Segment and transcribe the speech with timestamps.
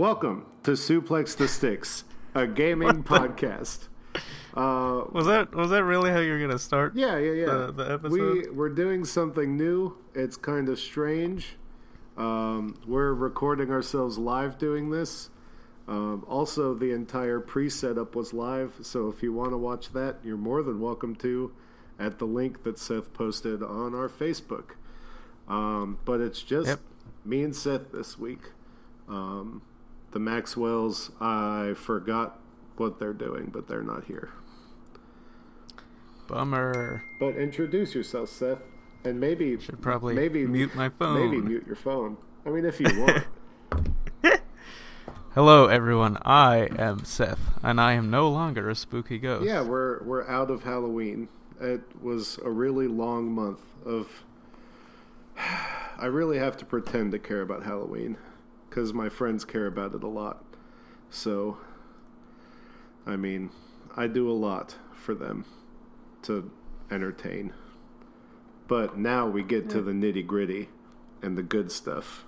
[0.00, 2.04] Welcome to Suplex the Sticks,
[2.34, 3.88] a gaming podcast.
[4.54, 6.96] Uh, Was that was that really how you were gonna start?
[6.96, 7.44] yeah, yeah, yeah.
[7.66, 8.12] The- the episode?
[8.46, 9.98] We we're doing something new.
[10.14, 11.56] It's kind of strange.
[12.16, 15.28] Um, we're recording ourselves live doing this.
[15.86, 20.38] Um, also, the entire pre-setup was live, so if you want to watch that, you're
[20.38, 21.52] more than welcome to
[21.98, 24.76] at the link that Seth posted on our Facebook.
[25.46, 26.80] Um, but it's just Yep.
[27.26, 28.52] me and Seth this week.
[29.06, 29.60] Um,
[30.12, 32.38] the Maxwells, I forgot
[32.76, 34.30] what they're doing, but they're not here.
[36.26, 37.02] Bummer.
[37.18, 38.62] But introduce yourself, Seth,
[39.04, 41.30] and maybe Should probably maybe mute my phone.
[41.30, 42.16] Maybe mute your phone.
[42.46, 43.24] I mean, if you want.
[45.34, 46.18] Hello, everyone.
[46.24, 49.44] I am Seth, and I am no longer a spooky ghost.
[49.46, 51.28] yeah, we're we're out of Halloween.
[51.60, 54.24] It was a really long month of.
[55.98, 58.16] I really have to pretend to care about Halloween
[58.70, 60.44] because my friends care about it a lot.
[61.10, 61.58] So,
[63.04, 63.50] I mean,
[63.96, 65.44] I do a lot for them
[66.22, 66.50] to
[66.90, 67.52] entertain.
[68.68, 70.68] But now we get to the nitty gritty
[71.20, 72.24] and the good stuff.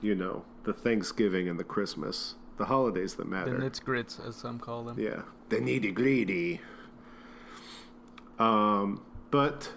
[0.00, 3.52] You know, the Thanksgiving and the Christmas, the holidays that matter.
[3.52, 4.98] the nits grits, as some call them.
[4.98, 6.62] Yeah, the nitty gritty.
[8.38, 9.72] Um, but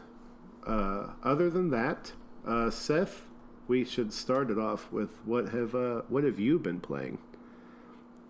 [0.65, 2.13] uh, other than that,
[2.47, 3.25] uh, Seth,
[3.73, 7.17] we should start it off with what have uh, what have you been playing?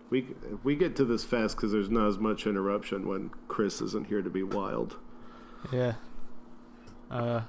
[0.08, 0.28] We
[0.62, 4.22] we get to this fast because there's not as much interruption when Chris isn't here
[4.22, 4.96] to be wild.
[5.70, 5.96] Yeah.
[7.10, 7.42] Uh,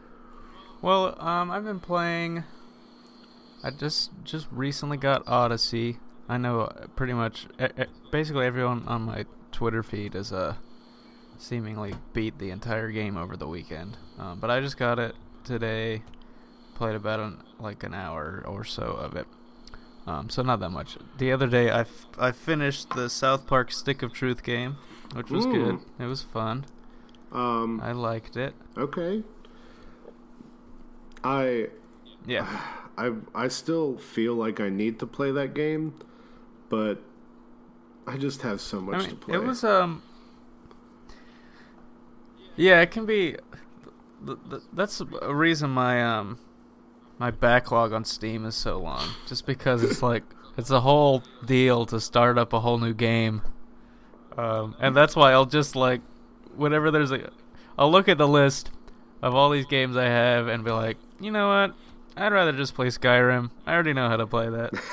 [0.82, 2.44] well, um, I've been playing.
[3.64, 6.00] I just just recently got Odyssey.
[6.28, 7.48] I know uh, pretty much,
[8.12, 10.56] basically everyone on my Twitter feed has uh,
[11.38, 13.96] seemingly beat the entire game over the weekend.
[14.20, 15.16] Um, but I just got it
[15.46, 16.02] today.
[16.76, 19.26] Played about an, like an hour or so of it.
[20.06, 20.98] Um, so not that much.
[21.18, 24.78] The other day, I, f- I finished the South Park Stick of Truth game,
[25.14, 25.76] which was good.
[25.76, 25.82] Mm.
[26.00, 26.66] It was fun.
[27.32, 28.54] Um, I liked it.
[28.78, 29.24] okay.
[31.24, 31.70] I
[32.26, 32.48] Yeah.
[32.98, 35.96] I I still feel like I need to play that game,
[36.70, 37.02] but
[38.08, 39.36] I just have so much I to play.
[39.36, 40.02] it was um.
[42.56, 43.36] Yeah, it can be.
[44.26, 46.40] th- th- That's a reason my um,
[47.18, 49.10] my backlog on Steam is so long.
[49.28, 50.24] Just because it's like
[50.58, 53.42] it's a whole deal to start up a whole new game,
[54.38, 56.02] um, and that's why I'll just like,
[56.56, 57.30] whenever there's a,
[57.78, 58.72] I'll look at the list
[59.22, 61.76] of all these games I have and be like, you know what,
[62.18, 63.52] I'd rather just play Skyrim.
[63.66, 64.74] I already know how to play that.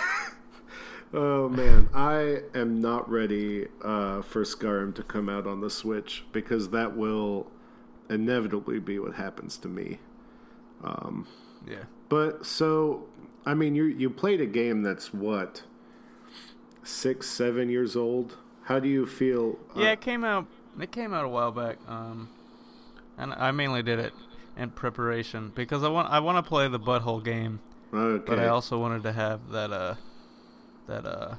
[1.15, 6.25] Oh man, I am not ready uh, for Skyrim to come out on the Switch
[6.33, 7.51] because that will
[8.09, 9.99] inevitably be what happens to me.
[10.83, 11.27] Um,
[11.69, 11.85] yeah.
[12.13, 13.07] But so,
[13.47, 15.63] I mean, you you played a game that's what
[16.83, 18.37] six, seven years old.
[18.65, 19.59] How do you feel?
[19.75, 20.47] uh, Yeah, it came out.
[20.79, 21.79] It came out a while back.
[21.89, 22.29] Um,
[23.17, 24.13] and I mainly did it
[24.59, 27.61] in preparation because I want I want to play the butthole game,
[27.95, 28.23] okay.
[28.27, 29.95] but I also wanted to have that uh
[30.89, 31.37] that uh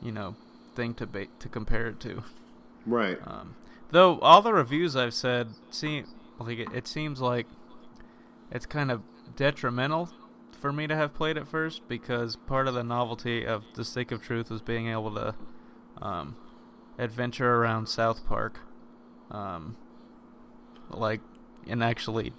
[0.00, 0.34] you know
[0.74, 2.24] thing to ba- to compare it to.
[2.86, 3.18] right.
[3.26, 3.54] Um,
[3.90, 6.06] though all the reviews I've said seem
[6.38, 7.46] like it, it seems like
[8.50, 9.02] it's kind of
[9.36, 10.10] detrimental
[10.60, 14.12] for me to have played it first because part of the novelty of the Stick
[14.12, 15.34] of Truth was being able to
[16.00, 16.36] um,
[16.98, 18.60] adventure around South Park,
[19.30, 19.76] um,
[20.90, 21.20] like
[21.66, 22.32] and actually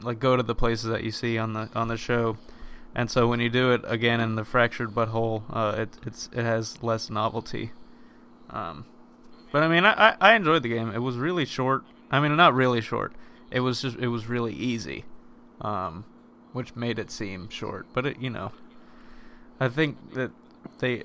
[0.00, 2.36] like go to the places that you see on the on the show.
[2.94, 6.42] And so when you do it again in the fractured butthole, uh, it it's it
[6.44, 7.72] has less novelty.
[8.50, 8.84] Um,
[9.50, 10.90] but I mean, I, I I enjoyed the game.
[10.90, 11.84] It was really short.
[12.10, 13.12] I mean, not really short.
[13.50, 15.04] It was just it was really easy,
[15.62, 16.04] um,
[16.52, 17.86] which made it seem short.
[17.94, 18.52] But it, you know,
[19.58, 20.32] I think that
[20.80, 21.04] they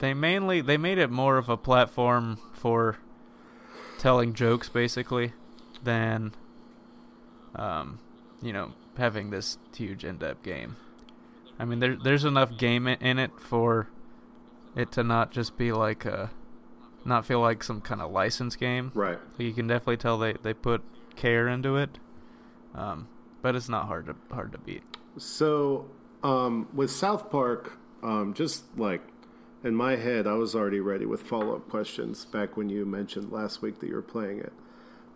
[0.00, 2.98] they mainly they made it more of a platform for
[3.98, 5.32] telling jokes, basically,
[5.82, 6.34] than
[7.54, 7.98] um,
[8.42, 10.76] you know, having this huge in-depth game.
[11.58, 13.88] I mean, there there's enough game in it for
[14.74, 16.30] it to not just be like a
[17.04, 18.90] not feel like some kind of license game.
[18.94, 19.18] Right.
[19.38, 20.82] You can definitely tell they, they put
[21.14, 21.98] care into it.
[22.74, 23.08] Um,
[23.42, 24.82] but it's not hard to hard to beat.
[25.18, 25.86] So,
[26.22, 29.02] um, with South Park, um, just like
[29.64, 33.32] in my head, I was already ready with follow up questions back when you mentioned
[33.32, 34.52] last week that you were playing it.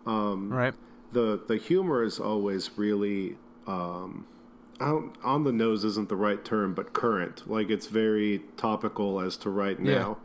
[0.05, 0.73] Um, Right?
[1.13, 3.37] the the humor is always really
[3.67, 4.25] um,
[4.79, 7.47] on the nose isn't the right term, but current.
[7.49, 9.99] Like it's very topical as to right Yeah.
[9.99, 10.17] now.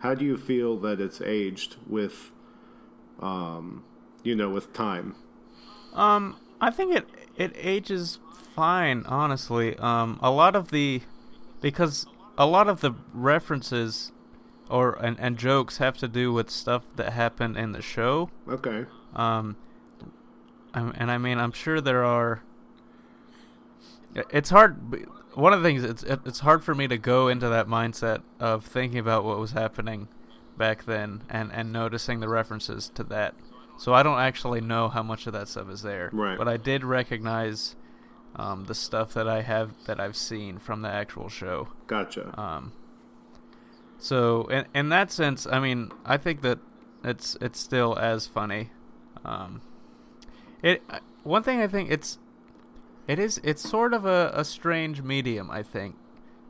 [0.00, 2.32] How do you feel that it's aged with,
[3.20, 3.84] um,
[4.22, 5.14] you know, with time?
[5.94, 8.20] Um, I think it it ages
[8.54, 9.76] fine, honestly.
[9.78, 11.02] Um, a lot of the
[11.60, 12.06] because
[12.38, 14.12] a lot of the references
[14.70, 18.30] or and, and jokes have to do with stuff that happened in the show.
[18.48, 18.86] Okay.
[19.14, 19.56] Um,
[20.72, 22.44] um, and I mean, I'm sure there are.
[24.30, 25.04] It's hard.
[25.34, 28.64] One of the things it's it's hard for me to go into that mindset of
[28.64, 30.06] thinking about what was happening
[30.56, 33.34] back then and and noticing the references to that.
[33.82, 36.08] So I don't actually know how much of that stuff is there.
[36.12, 36.38] Right.
[36.38, 37.74] But I did recognize
[38.36, 41.66] um, the stuff that I have that I've seen from the actual show.
[41.88, 42.32] Gotcha.
[42.40, 42.70] Um,
[43.98, 46.60] so in in that sense, I mean, I think that
[47.02, 48.70] it's it's still as funny.
[49.24, 49.62] Um,
[50.62, 50.80] it
[51.24, 52.18] one thing I think it's
[53.08, 55.96] it is it's sort of a, a strange medium I think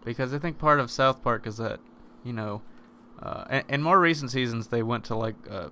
[0.04, 1.80] because I think part of South Park is that
[2.24, 2.60] you know
[3.22, 5.70] uh, more recent seasons they went to like a,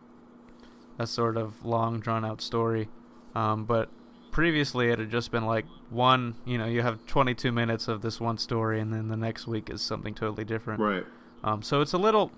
[1.00, 2.88] a sort of long drawn out story,
[3.34, 3.88] um, but
[4.30, 8.20] previously it had just been like one you know you have 22 minutes of this
[8.20, 10.78] one story and then the next week is something totally different.
[10.78, 11.04] Right.
[11.42, 12.30] Um, so it's a little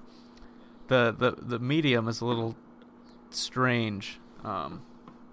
[0.87, 2.55] the the the medium is a little
[3.31, 4.83] strange um,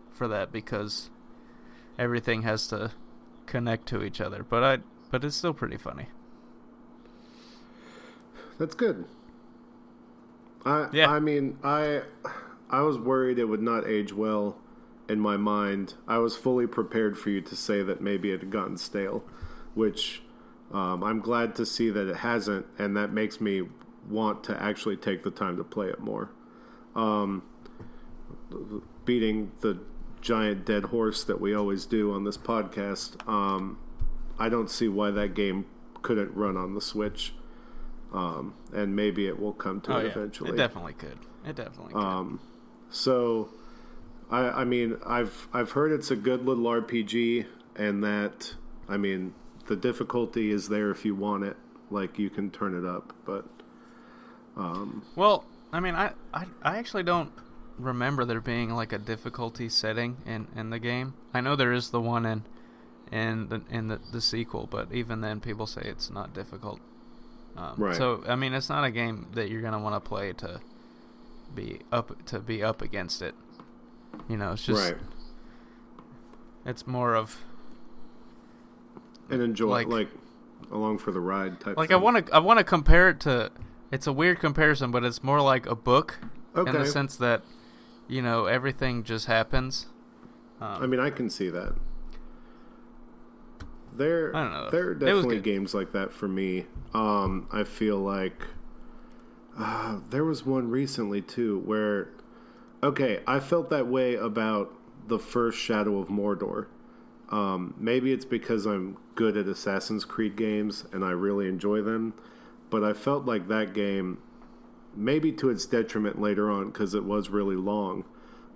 [0.10, 1.12] for that because
[2.00, 2.92] everything has to
[3.46, 4.44] connect to each other.
[4.44, 4.78] But I
[5.12, 6.08] but it's still pretty funny.
[8.58, 9.06] That's good.
[10.66, 11.12] I Yeah.
[11.12, 12.02] I mean I
[12.70, 14.58] I was worried it would not age well
[15.08, 15.96] in my mind.
[16.08, 19.24] I was fully prepared for you to say that maybe it had gotten stale,
[19.74, 20.22] which
[20.72, 23.64] um, I'm glad to see that it hasn't, and that makes me
[24.08, 26.30] want to actually take the time to play it more.
[26.96, 27.44] Um,
[29.06, 29.80] beating the
[30.22, 33.80] giant dead horse that we always do on this podcast, um,
[34.38, 35.66] I don't see why that game
[36.02, 37.34] couldn't run on the Switch.
[38.14, 40.52] Um, and maybe it will come to oh it yeah, eventually.
[40.52, 41.20] it definitely could.
[41.46, 42.04] It definitely could.
[42.04, 42.40] Um,
[42.90, 43.50] so,
[44.30, 47.46] I, I mean, I've I've heard it's a good little RPG,
[47.76, 48.56] and that
[48.88, 49.34] I mean,
[49.68, 51.58] the difficulty is there if you want it.
[51.92, 53.46] Like you can turn it up, but
[54.56, 57.32] um, well, I mean, I, I I actually don't
[57.78, 61.14] remember there being like a difficulty setting in, in the game.
[61.34, 62.44] I know there is the one in
[63.12, 66.80] in the in the, the sequel, but even then, people say it's not difficult.
[67.58, 67.96] Um, Right.
[67.96, 70.60] So I mean, it's not a game that you're gonna want to play to
[71.56, 73.36] be up to be up against it.
[74.28, 74.98] You know, it's just right,
[76.66, 77.44] it's more of
[79.30, 80.10] and enjoy like- like,
[80.72, 81.78] along for the ride type.
[81.78, 83.52] like I want to I want to compare it to.
[83.92, 86.20] It's a weird comparison, but it's more like a book
[86.56, 87.42] in the sense that
[88.08, 89.88] you know everything just happens.
[90.62, 91.74] Um, I mean, I can see that.
[93.94, 94.70] There, I don't know.
[94.70, 96.66] there are definitely games like that for me.
[96.94, 98.44] Um, I feel like
[99.60, 102.10] uh, there was one recently too where,
[102.82, 104.74] okay, I felt that way about
[105.08, 106.68] the first Shadow of Mordor.
[107.30, 112.14] Um, maybe it's because I'm good at Assassin's Creed games and I really enjoy them,
[112.70, 114.20] but I felt like that game,
[114.96, 118.06] maybe to its detriment later on because it was really long,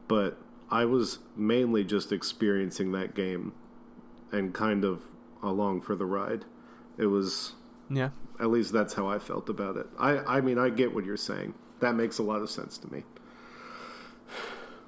[0.07, 0.38] but
[0.71, 3.53] I was mainly just experiencing that game
[4.31, 5.03] and kind of
[5.44, 6.45] along for the ride.
[6.97, 7.53] It was
[7.89, 8.10] yeah.
[8.43, 9.88] At least that's how I felt about it.
[10.00, 11.53] I I mean I get what you're saying.
[11.79, 13.01] That makes a lot of sense to me.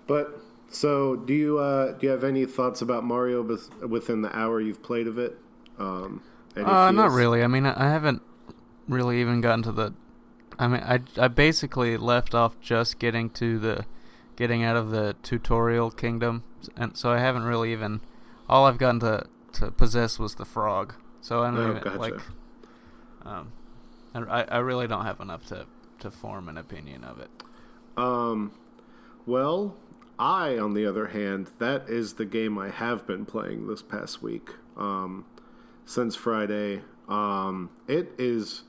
[0.07, 4.35] But so do you uh, do you have any thoughts about Mario with, within the
[4.37, 5.37] hour you've played of it?
[5.79, 6.21] Um,
[6.55, 7.43] Uh, not really.
[7.43, 8.21] I mean, I I haven't
[8.87, 9.93] really even gotten to the.
[10.57, 13.85] I mean, I I basically left off just getting to the,
[14.37, 16.43] getting out of the tutorial kingdom,
[16.77, 18.01] and so I haven't really even.
[18.47, 20.93] All I've gotten to to possess was the frog.
[21.21, 21.97] So I don't Oh, even gotcha.
[21.99, 22.19] like.
[23.25, 23.51] Um,
[24.13, 25.65] I I really don't have enough to
[25.99, 27.29] to form an opinion of it.
[27.97, 28.51] Um,
[29.25, 29.75] well,
[30.19, 34.21] I, on the other hand, that is the game I have been playing this past
[34.21, 34.49] week.
[34.77, 35.25] Um,
[35.85, 36.81] since Friday.
[37.07, 38.63] Um, it is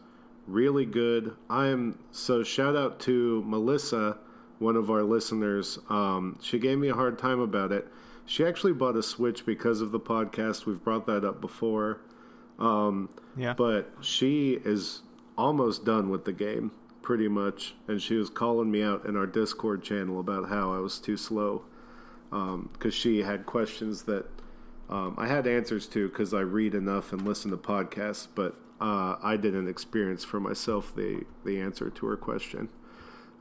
[0.47, 1.35] really good.
[1.49, 4.19] I am so shout out to Melissa,
[4.59, 5.79] one of our listeners.
[5.89, 7.89] Um, she gave me a hard time about it.
[8.27, 10.67] She actually bought a Switch because of the podcast.
[10.67, 12.01] We've brought that up before.
[12.59, 13.53] Um, Yeah.
[13.55, 15.03] but she is
[15.37, 17.75] almost done with the game, pretty much.
[17.87, 21.17] And she was calling me out in our Discord channel about how I was too
[21.17, 21.65] slow.
[22.31, 24.27] Because she had questions that
[24.89, 29.17] um, I had answers to because I read enough and listen to podcasts, but uh,
[29.23, 32.69] I didn't experience for myself the, the answer to her question.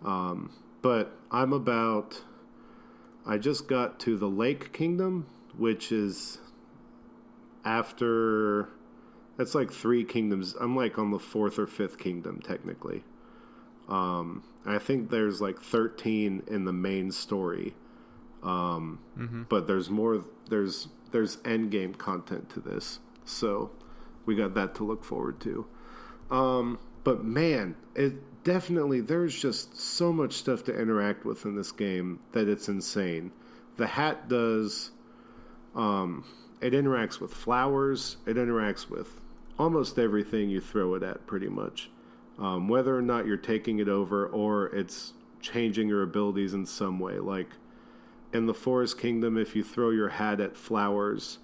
[0.03, 2.21] Um, but I'm about.
[3.27, 5.25] I just got to the Lake Kingdom,
[5.57, 6.39] which is
[7.63, 8.69] after
[9.37, 10.55] that's like three kingdoms.
[10.59, 13.03] I'm like on the fourth or fifth kingdom technically.
[13.87, 17.75] Um, I think there's like 13 in the main story.
[18.43, 19.43] Um, Mm-hmm.
[19.49, 20.23] but there's more.
[20.49, 23.71] There's there's end game content to this, so
[24.25, 25.65] we got that to look forward to.
[26.29, 31.71] Um, but man, it definitely there's just so much stuff to interact with in this
[31.71, 33.31] game that it's insane.
[33.77, 34.91] The hat does
[35.75, 36.23] um,
[36.61, 39.21] it interacts with flowers, it interacts with
[39.57, 41.89] almost everything you throw it at pretty much.
[42.37, 46.99] Um, whether or not you're taking it over or it's changing your abilities in some
[46.99, 47.49] way like
[48.33, 51.37] in the forest kingdom if you throw your hat at flowers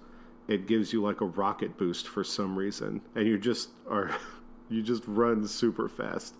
[0.48, 4.10] it gives you like a rocket boost for some reason and you just are
[4.68, 6.34] you just run super fast.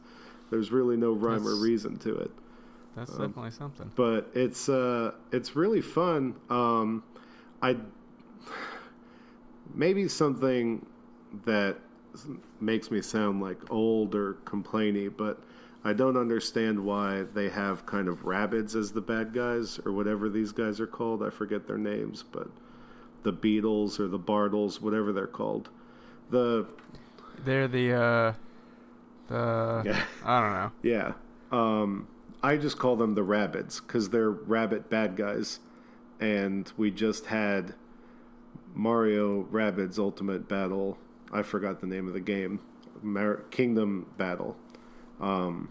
[0.50, 2.30] There's really no rhyme that's, or reason to it.
[2.96, 3.90] That's um, definitely something.
[3.94, 6.34] but it's uh it's really fun.
[6.50, 7.04] Um
[7.60, 7.76] i
[9.74, 10.84] maybe something
[11.44, 11.78] that
[12.60, 15.42] makes me sound like old or complainy but
[15.84, 20.28] I don't understand why they have kind of rabbits as the bad guys or whatever
[20.28, 21.24] these guys are called.
[21.24, 22.48] I forget their names, but
[23.24, 25.70] the Beetles or the Bartles, whatever they're called.
[26.30, 26.66] The
[27.44, 28.32] they're the uh
[29.28, 30.04] the yeah.
[30.24, 30.72] I don't know.
[30.82, 31.12] Yeah.
[31.50, 32.06] Um
[32.44, 35.58] I just call them the rabbits cuz they're rabbit bad guys
[36.20, 37.74] and we just had
[38.72, 40.96] Mario Rabbids Ultimate Battle.
[41.32, 42.60] I forgot the name of the game.
[43.02, 44.56] Mar- Kingdom Battle
[45.22, 45.68] um,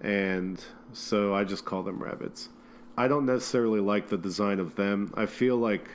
[0.00, 2.48] and so I just call them rabbits.
[2.98, 5.14] I don't necessarily like the design of them.
[5.16, 5.88] I feel like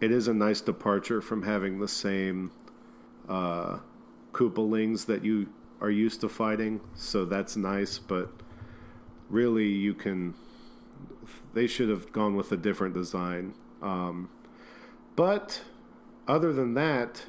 [0.00, 2.50] it is a nice departure from having the same
[3.28, 3.78] uh,
[4.32, 8.30] Koopalings that you are used to fighting, so that's nice, but
[9.28, 10.34] really you can.
[11.54, 13.54] They should have gone with a different design.
[13.82, 14.30] Um,
[15.16, 15.62] but
[16.26, 17.26] other than that,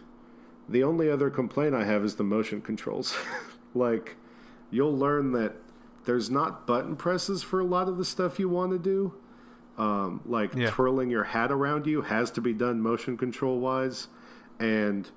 [0.69, 3.15] the only other complaint I have is the motion controls.
[3.73, 4.15] like,
[4.69, 5.55] you'll learn that
[6.05, 9.13] there's not button presses for a lot of the stuff you want to do.
[9.77, 10.71] Um, like yeah.
[10.71, 14.07] twirling your hat around you has to be done motion control wise,
[14.59, 15.07] and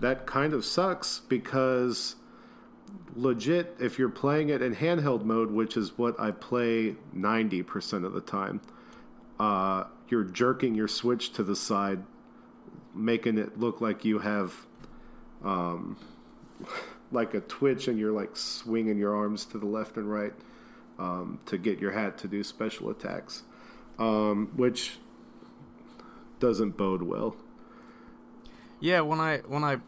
[0.00, 2.16] that kind of sucks because
[3.14, 8.12] legit, if you're playing it in handheld mode, which is what I play 90% of
[8.12, 8.60] the time,
[9.38, 12.02] uh, you're jerking your switch to the side,
[12.94, 14.66] making it look like you have.
[15.44, 15.96] Um,
[17.10, 20.32] like a twitch and you're like swinging your arms to the left and right
[20.98, 23.44] um, to get your hat to do special attacks,
[23.98, 24.98] um, which
[26.40, 27.36] doesn't bode well.
[28.80, 29.78] Yeah, when I when I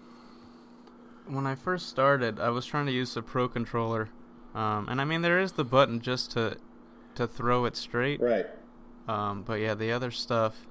[1.27, 4.09] when I first started, I was trying to use the Pro controller,
[4.55, 6.57] um, and I mean there is the button just to
[7.17, 8.21] to throw it straight.
[8.21, 8.47] Right.
[9.09, 10.67] Um, but yeah, the other stuff,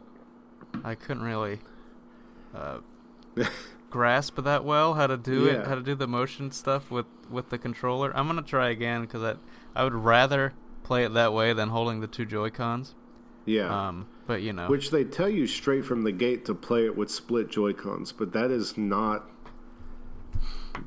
[0.84, 1.60] I couldn't really.
[2.56, 2.80] Uh,
[3.90, 5.54] grasp that well how to do yeah.
[5.54, 8.16] it, how to do the motion stuff with with the controller.
[8.16, 9.36] I'm gonna try again because I
[9.80, 10.54] I would rather
[10.84, 12.96] play it that way than holding the two Joy Cons.
[13.46, 13.88] Yeah.
[13.88, 16.96] Um, but you know, which they tell you straight from the gate to play it
[16.96, 19.30] with split Joy Cons, but that is not.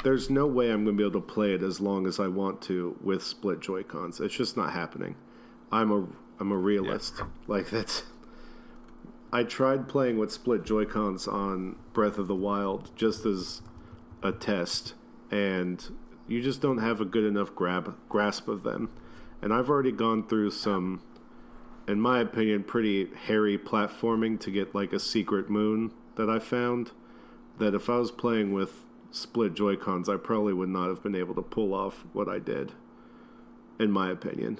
[0.05, 2.63] There's no way I'm to be able to play it as long as I want
[2.63, 4.21] to with split Joy Cons.
[4.21, 5.17] It's just not happening.
[5.71, 6.07] I'm a
[6.39, 7.15] I'm a realist.
[7.19, 7.27] Yeah.
[7.47, 8.05] Like that's
[9.33, 13.63] I tried playing with split Joy Cons on Breath of the Wild just as
[14.23, 14.93] a test,
[15.31, 15.83] and
[16.29, 18.91] you just don't have a good enough grab grasp of them.
[19.41, 21.03] And I've already gone through some,
[21.89, 26.91] in my opinion, pretty hairy platforming to get like a secret moon that I found.
[27.59, 31.15] That if I was playing with split Joy Cons, I probably would not have been
[31.15, 32.73] able to pull off what I did,
[33.79, 34.59] in my opinion.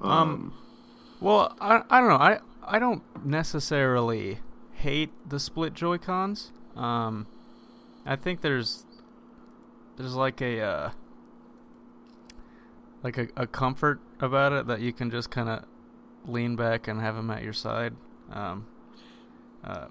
[0.00, 0.54] Um, um
[1.24, 2.16] well, I, I don't know.
[2.16, 4.40] I I don't necessarily
[4.74, 6.52] hate the split Joy Cons.
[6.76, 7.26] Um,
[8.04, 8.84] I think there's
[9.96, 10.90] there's like a uh,
[13.02, 15.64] like a, a comfort about it that you can just kind of
[16.26, 17.94] lean back and have them at your side.
[18.30, 18.66] Um,
[19.64, 19.86] uh,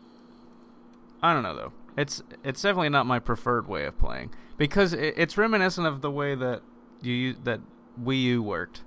[1.23, 1.73] I don't know though.
[1.97, 6.11] It's it's definitely not my preferred way of playing because it, it's reminiscent of the
[6.11, 6.61] way that
[7.01, 7.59] you that
[7.99, 8.83] Wii U worked.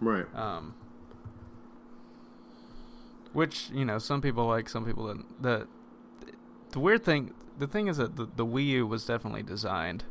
[0.00, 0.26] Right.
[0.32, 0.74] Um,
[3.32, 5.42] which you know, some people like, some people didn't.
[5.42, 5.68] The
[6.70, 10.04] the weird thing, the thing is that the, the Wii U was definitely designed.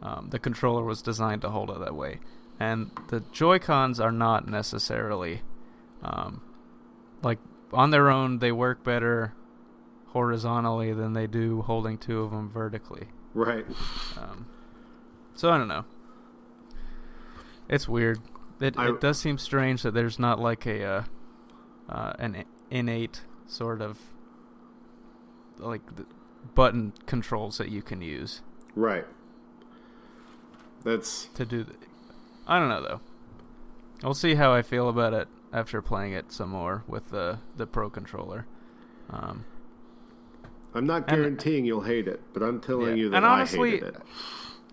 [0.00, 2.20] Um, the controller was designed to hold it that way,
[2.60, 5.42] and the Joy Cons are not necessarily,
[6.02, 6.40] um,
[7.22, 7.38] like
[7.72, 8.38] on their own.
[8.38, 9.34] They work better
[10.08, 13.08] horizontally than they do holding two of them vertically.
[13.34, 13.66] Right.
[14.16, 14.46] Um,
[15.34, 15.84] so I don't know.
[17.68, 18.20] It's weird.
[18.60, 21.02] It, I, it does seem strange that there's not like a uh,
[21.88, 23.98] uh, an innate sort of
[25.58, 25.82] like
[26.54, 28.42] button controls that you can use.
[28.74, 29.06] Right.
[30.84, 31.64] That's to do.
[31.64, 31.74] The,
[32.46, 33.00] I don't know though.
[34.02, 37.66] We'll see how I feel about it after playing it some more with the the
[37.66, 38.46] pro controller.
[39.10, 39.44] Um,
[40.74, 42.94] I'm not And- guaranteeing you'll hate it, but I'm telling Yeah.
[43.04, 44.02] you that And I honestly- hated it.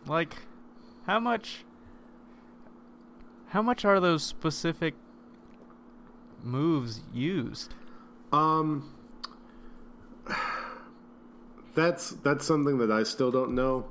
[0.06, 0.36] Like,
[1.08, 1.64] how much?
[3.50, 4.94] How much are those specific
[6.44, 7.74] moves used?
[8.36, 8.92] Um,
[11.74, 13.86] that's that's something that I still don't know,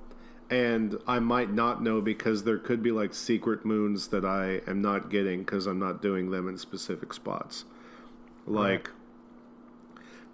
[0.50, 4.82] and I might not know because there could be like secret moons that I am
[4.82, 7.64] not getting because I'm not doing them in specific spots.
[8.46, 8.90] Like,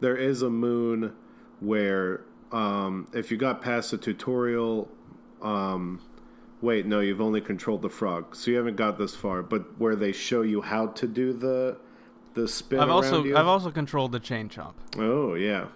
[0.00, 1.12] there is a moon
[1.60, 4.88] where um, if you got past the tutorial,
[5.40, 6.00] um,
[6.60, 9.44] wait, no, you've only controlled the frog, so you haven't got this far.
[9.44, 11.78] But where they show you how to do the
[12.40, 13.36] the spin I've also you.
[13.36, 14.74] I've also controlled the chain chomp.
[14.98, 15.66] Oh yeah,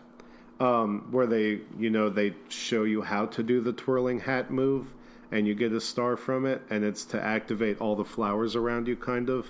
[0.60, 4.94] um, where they you know they show you how to do the twirling hat move,
[5.30, 8.88] and you get a star from it, and it's to activate all the flowers around
[8.88, 9.46] you, kind of.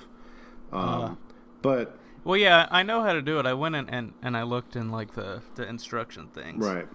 [0.73, 1.14] Um, Uh.
[1.62, 3.47] but Well, yeah, I know how to do it.
[3.47, 6.64] I went in and, and I looked in like the, the instruction things.
[6.64, 6.88] right,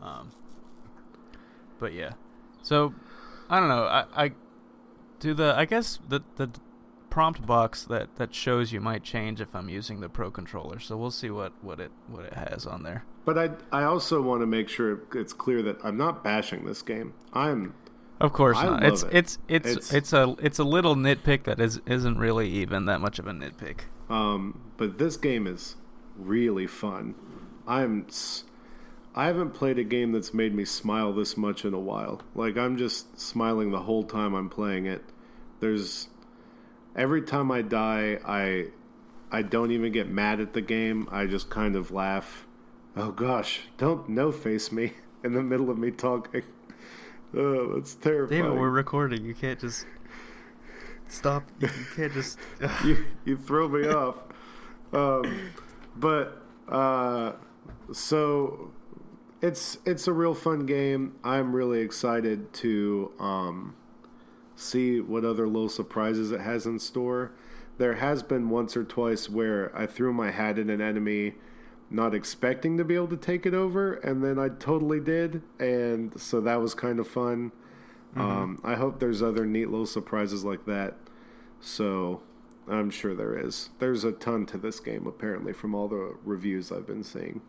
[0.00, 0.30] Um,
[1.78, 2.12] but yeah,
[2.62, 2.94] so
[3.50, 3.84] I don't know.
[3.84, 4.32] I, I
[5.20, 6.48] do the I guess the the
[7.16, 10.78] prompt box that, that shows you might change if I'm using the Pro controller.
[10.78, 13.04] So we'll see what, what it what it has on there.
[13.24, 16.82] but I I also want to make sure it's clear that I'm not bashing this
[16.82, 17.14] game.
[17.32, 17.72] I'm
[18.20, 18.82] Of course I not.
[18.84, 19.08] It's, it.
[19.14, 23.00] it's it's It's- it's a it's a little nitpick that is isn't really even that
[23.00, 23.78] much of a nitpick.
[24.10, 25.76] Um, but this game is
[26.18, 27.14] really fun.
[27.66, 28.06] I'm
[29.14, 32.20] I haven't played a game that's made me smile this much in a while.
[32.34, 35.02] Like I'm just smiling the whole time I'm playing it.
[35.60, 36.08] There's
[36.96, 38.68] every time I die, I
[39.30, 41.08] I don't even get mad at the game.
[41.10, 42.46] I just kind of laugh.
[42.96, 46.42] Oh gosh, don't no face me in the middle of me talking.
[47.34, 48.40] Oh, that's terrifying.
[48.42, 49.24] David, we're recording.
[49.24, 49.84] You can't just
[51.08, 51.42] stop.
[51.58, 52.38] You can't just.
[52.84, 54.22] you you throw me off.
[54.92, 55.50] Um,
[55.96, 57.32] but uh,
[57.92, 58.70] so
[59.42, 61.16] it's it's a real fun game.
[61.24, 63.74] I'm really excited to um,
[64.56, 67.30] see what other little surprises it has in store.
[67.78, 71.34] There has been once or twice where I threw my hat at an enemy,
[71.90, 76.18] not expecting to be able to take it over, and then I totally did, and
[76.18, 77.52] so that was kind of fun.
[78.16, 80.94] Um, I hope there's other neat little surprises like that.
[81.60, 82.22] So
[82.66, 83.68] I'm sure there is.
[83.78, 87.42] There's a ton to this game, apparently, from all the reviews I've been seeing,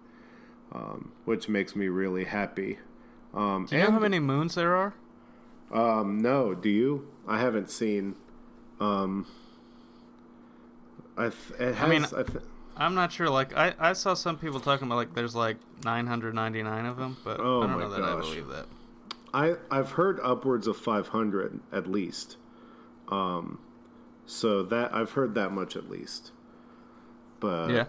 [0.74, 2.80] um, which makes me really happy.
[3.34, 4.94] Um, Do you know how many moons there are?
[5.72, 7.08] Um, no, do you?
[7.28, 8.16] I haven't seen.
[8.80, 9.28] Um,
[11.18, 11.84] I th- it has.
[11.86, 12.44] I mean- I th-
[12.80, 13.28] I'm not sure.
[13.30, 17.40] Like I, I saw some people talking about like there's like 999 of them, but
[17.40, 18.26] Oh I don't know that I gosh.
[18.30, 18.66] believe that.
[19.34, 22.38] I I've heard upwards of 500 at least.
[23.10, 23.58] Um,
[24.28, 26.32] so that I've heard that much at least.
[27.40, 27.86] But yeah.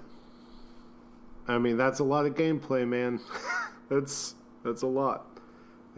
[1.46, 3.20] I mean, that's a lot of gameplay, man.
[3.90, 5.26] that's that's a lot.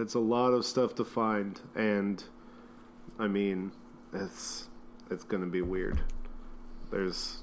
[0.00, 2.24] It's a lot of stuff to find, and
[3.18, 3.72] I mean,
[4.14, 4.68] it's
[5.10, 6.00] it's gonna be weird.
[6.90, 7.42] There's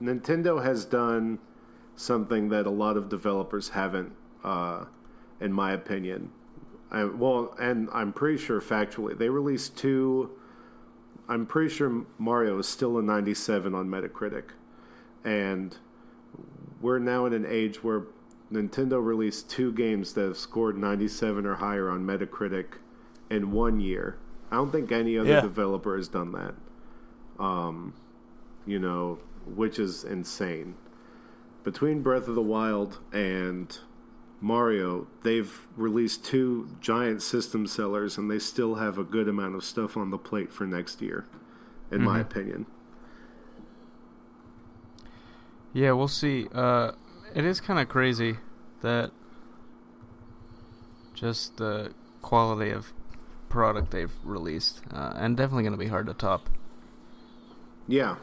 [0.00, 1.38] Nintendo has done
[1.96, 4.12] something that a lot of developers haven't,
[4.44, 4.84] uh,
[5.40, 6.30] in my opinion.
[6.90, 10.32] I, well, and I'm pretty sure factually they released two.
[11.28, 14.50] I'm pretty sure Mario is still a 97 on Metacritic,
[15.24, 15.74] and
[16.82, 18.02] we're now in an age where
[18.52, 22.74] Nintendo released two games that have scored 97 or higher on Metacritic
[23.30, 24.16] in one year.
[24.50, 25.40] I don't think any other Yeah.
[25.40, 26.54] developer has done that.
[27.38, 27.94] Um,
[28.66, 30.74] you know, which is insane.
[31.64, 33.76] Between Breath of the Wild and
[34.40, 39.64] Mario, they've released two giant system sellers, and they still have a good amount of
[39.64, 41.24] stuff on the plate for next year,
[41.90, 42.22] in my Mhm.
[42.22, 42.66] opinion.
[45.72, 46.48] Yeah, we'll see.
[46.52, 46.92] Uh,
[47.34, 48.36] it is kind of crazy
[48.80, 49.10] that
[51.14, 52.92] just the quality of
[53.48, 56.48] product they've released, uh, and definitely going to be hard to top.
[57.86, 58.16] Yeah.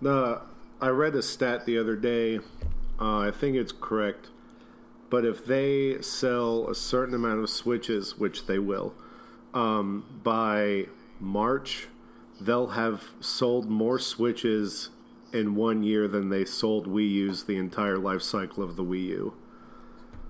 [0.00, 0.42] The
[0.80, 2.38] I read a stat the other day.
[3.00, 4.28] Uh, I think it's correct,
[5.10, 8.94] but if they sell a certain amount of switches, which they will,
[9.54, 10.86] um, by
[11.20, 11.88] March,
[12.40, 14.90] they'll have sold more switches
[15.32, 19.04] in one year than they sold Wii U's the entire life cycle of the Wii
[19.06, 19.34] U,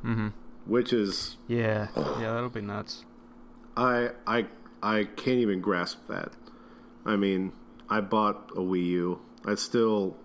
[0.05, 0.29] Mm-hmm.
[0.67, 3.05] which is Yeah, yeah, that'll be nuts.
[3.77, 4.47] I I
[4.83, 6.33] I can't even grasp that.
[7.05, 7.53] I mean,
[7.89, 9.21] I bought a Wii U.
[9.45, 10.17] I still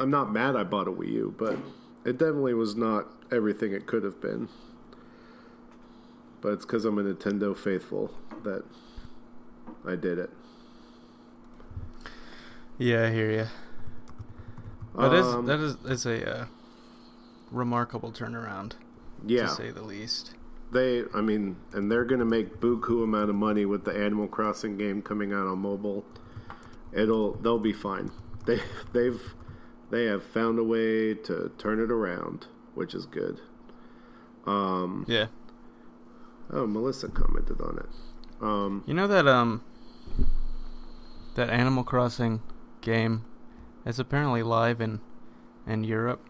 [0.00, 1.56] I'm not mad I bought a Wii U, but
[2.04, 4.48] it definitely was not everything it could have been.
[6.40, 8.14] But it's cuz I'm a Nintendo faithful
[8.44, 8.64] that
[9.84, 10.30] I did it.
[12.78, 13.46] Yeah, I hear you.
[14.96, 16.46] That is Um, that is it's a uh,
[17.50, 18.72] remarkable turnaround,
[19.26, 20.34] Yeah, to say the least.
[20.72, 21.04] they.
[21.14, 25.02] I mean, and they're gonna make buku amount of money with the Animal Crossing game
[25.02, 26.04] coming out on mobile.
[26.92, 27.34] It'll.
[27.34, 28.10] They'll be fine.
[28.46, 28.60] They.
[28.92, 29.34] They've.
[29.90, 33.40] They have found a way to turn it around, which is good.
[34.46, 35.04] Um.
[35.08, 35.26] Yeah.
[36.50, 37.88] Oh, Melissa commented on it.
[38.42, 38.84] Um.
[38.86, 39.62] You know that um
[41.34, 42.40] that Animal Crossing
[42.80, 43.24] game
[43.84, 45.00] is apparently live in
[45.66, 46.20] in Europe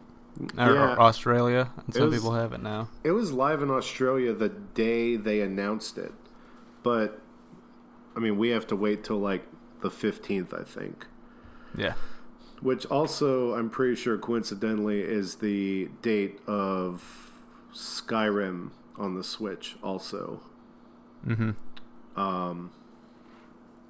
[0.56, 0.94] or, Yeah.
[0.94, 2.88] or Australia, and some was- people have it now.
[3.04, 6.12] It was live in Australia the day they announced it,
[6.82, 7.20] but
[8.16, 9.46] I mean, we have to wait till like
[9.80, 11.06] the fifteenth, I think.
[11.76, 11.94] Yeah.
[12.60, 17.30] Which also, I'm pretty sure, coincidentally, is the date of
[17.72, 19.76] Skyrim on the Switch.
[19.82, 20.40] Also,
[21.24, 21.54] Mhm.
[22.16, 22.70] um,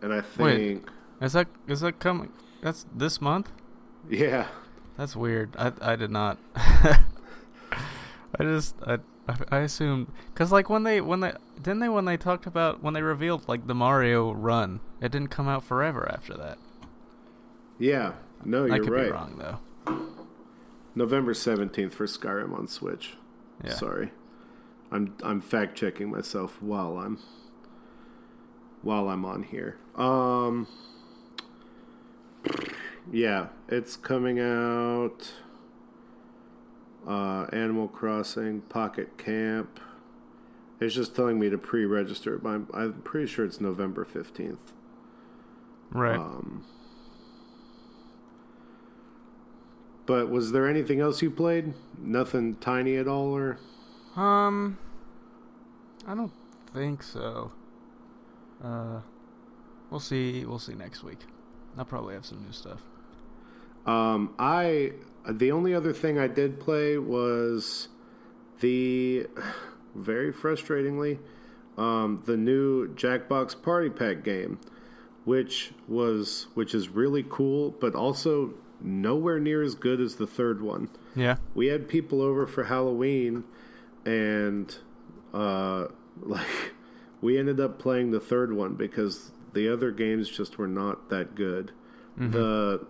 [0.02, 0.56] and I Wait.
[0.56, 0.90] think,
[1.22, 2.30] Is that is that coming?
[2.60, 3.50] That's this month.
[4.08, 4.48] yeah,
[4.96, 5.54] That's weird.
[5.58, 6.38] I I did not.
[6.56, 6.98] I
[8.40, 8.98] just I
[9.50, 12.94] I assumed because like when they when they didn't they when they talked about when
[12.94, 16.58] they revealed like the Mario run, it didn't come out forever after that.
[17.78, 18.12] yeah.
[18.44, 19.06] No, you're could right.
[19.06, 19.58] be wrong though.
[20.94, 23.16] November seventeenth for Skyrim on Switch.
[23.64, 23.74] Yeah.
[23.74, 24.12] Sorry,
[24.92, 27.18] I'm I'm fact checking myself while I'm
[28.82, 29.76] while I'm on here.
[29.96, 30.68] Um,
[33.12, 35.32] yeah, it's coming out.
[37.06, 39.80] Uh, Animal Crossing Pocket Camp.
[40.80, 44.72] It's just telling me to pre-register, but I'm, I'm pretty sure it's November fifteenth.
[45.90, 46.18] Right.
[46.18, 46.66] Um,
[50.04, 51.72] but was there anything else you played?
[51.98, 53.58] Nothing tiny at all, or
[54.16, 54.76] Um,
[56.06, 56.32] I don't
[56.74, 57.52] think so.
[58.62, 59.00] Uh,
[59.90, 60.44] we'll see.
[60.44, 61.20] We'll see next week.
[61.78, 62.80] I'll probably have some new stuff.
[63.86, 64.92] um, I
[65.28, 67.88] the only other thing I did play was
[68.60, 69.26] the
[69.94, 71.18] very frustratingly
[71.78, 74.58] um, the new Jackbox Party Pack game,
[75.24, 80.60] which was which is really cool, but also nowhere near as good as the third
[80.60, 80.88] one.
[81.14, 81.36] Yeah.
[81.54, 83.44] we had people over for Halloween,
[84.04, 84.76] and
[85.32, 85.86] uh,
[86.20, 86.74] like
[87.20, 91.34] we ended up playing the third one because the other games just were not that
[91.34, 91.72] good.
[92.16, 92.86] The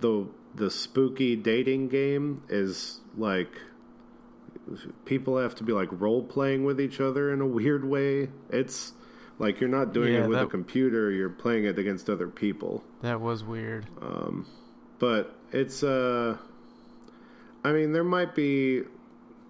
[0.00, 3.58] the the spooky dating game is like
[5.04, 8.28] people have to be like role playing with each other in a weird way.
[8.50, 8.92] It's
[9.38, 12.84] like you're not doing Yeah, it with a computer; you're playing it against other people
[13.00, 13.86] That was weird.
[14.00, 14.46] Um,
[14.98, 16.38] but it's uh
[17.64, 18.82] I mean there might be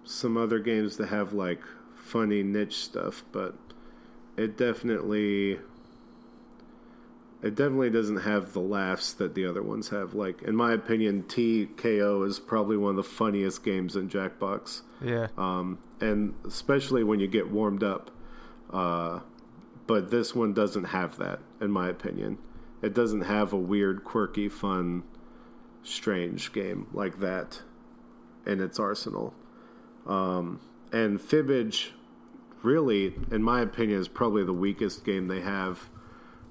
[0.03, 1.61] some other games that have like
[1.95, 3.55] funny niche stuff, but
[4.37, 5.59] it definitely
[7.45, 10.15] it definitely doesn't have the laughs that the other ones have.
[10.15, 14.81] Like in my opinion, TKO is probably one of the funniest games in Jackbox.
[14.99, 15.27] Yeah.
[15.37, 18.09] Um, and especially when you get warmed up.
[18.73, 19.19] Uh,
[19.85, 22.39] but this one doesn't have that, in my opinion.
[22.81, 25.03] It doesn't have a weird, quirky, fun,
[25.83, 27.61] strange game like that
[28.47, 29.35] in its arsenal.
[30.07, 31.91] Um, and Fibbage,
[32.63, 35.91] really, in my opinion, is probably the weakest game they have,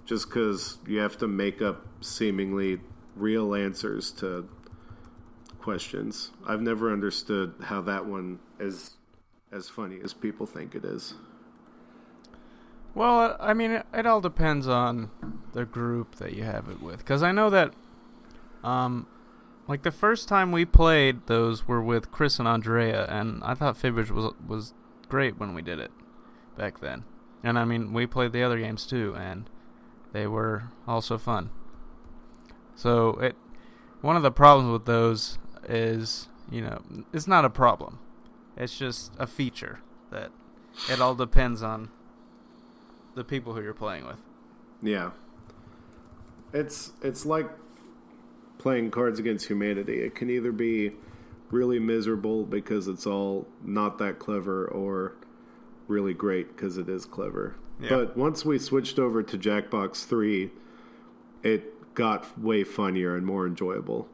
[0.05, 2.81] just because you have to make up seemingly
[3.17, 4.49] real answers to
[5.59, 6.31] questions.
[6.47, 8.97] I've never understood how that one is
[9.51, 11.15] as funny as people think it is.
[12.95, 15.11] Well, I mean, it, all depends on
[15.53, 16.99] the group that you have it with.
[16.99, 17.73] Because I know that,
[18.63, 19.07] um,
[19.67, 23.77] like the first time we played those were with Chris and Andrea, and I thought
[23.77, 24.75] Fibbage was was
[25.09, 25.91] great when we did it
[26.57, 27.05] back then.
[27.43, 29.49] And I mean, we played the other games too, and
[30.15, 31.51] they were also fun.
[32.77, 33.35] So it,
[34.01, 36.81] one of the problems with those is, you know,
[37.13, 37.99] it's not a problem.
[38.57, 40.31] It's just a feature that
[40.89, 41.91] it all depends on
[43.17, 44.23] the people who you're playing with.
[44.81, 45.11] Yeah.
[46.53, 47.51] It's it's like
[48.59, 50.01] playing Cards Against Humanity.
[50.01, 50.93] It can either be
[51.51, 55.17] really miserable because it's all not that clever or
[55.89, 57.57] really great because it is clever.
[57.81, 57.89] Yeah.
[57.91, 60.51] But once we switched over to Jackbox 3,
[61.43, 64.09] it got way funnier and more enjoyable.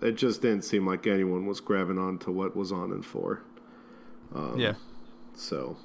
[0.00, 3.42] It just didn't seem like anyone was grabbing on to what was on in 4.
[4.34, 4.74] Um, yeah.
[5.34, 5.76] So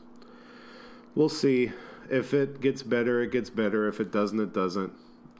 [1.15, 1.71] we'll see.
[2.09, 3.87] If it gets better, it gets better.
[3.87, 4.93] If it doesn't, it doesn't.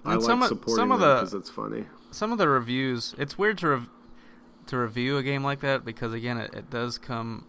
[0.06, 1.86] I And like some supporting some of the- because it's funny.
[2.12, 3.89] Some of the reviews, it's weird to rev-
[4.67, 7.45] to review a game like that because again, it, it does come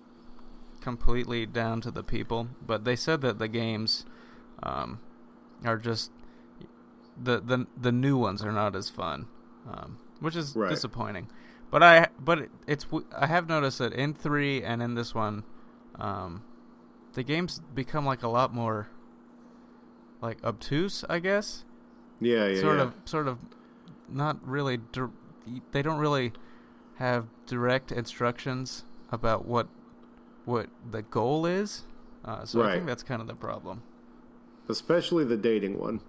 [0.81, 2.49] completely down to the people.
[2.67, 4.05] But they said that the games
[4.63, 5.01] um,
[5.65, 6.11] are just
[7.23, 9.27] the the the new ones are not as fun,
[9.71, 10.71] um, which is Right.
[10.71, 11.29] disappointing.
[11.71, 15.45] But I but it, it's I have noticed that in three and in this one,
[15.97, 16.43] um,
[17.13, 18.89] the games become like a lot more
[20.21, 21.65] like obtuse, I guess.
[22.21, 22.83] Yeah, yeah, sort yeah.
[22.85, 23.39] of sort of
[24.09, 25.11] not really dir-
[25.73, 26.33] they don't really
[26.97, 29.69] have direct instructions about what
[30.45, 31.83] what the goal is.
[32.25, 33.83] Uh, so I think that's kind of the problem.
[34.69, 36.01] Especially the dating one.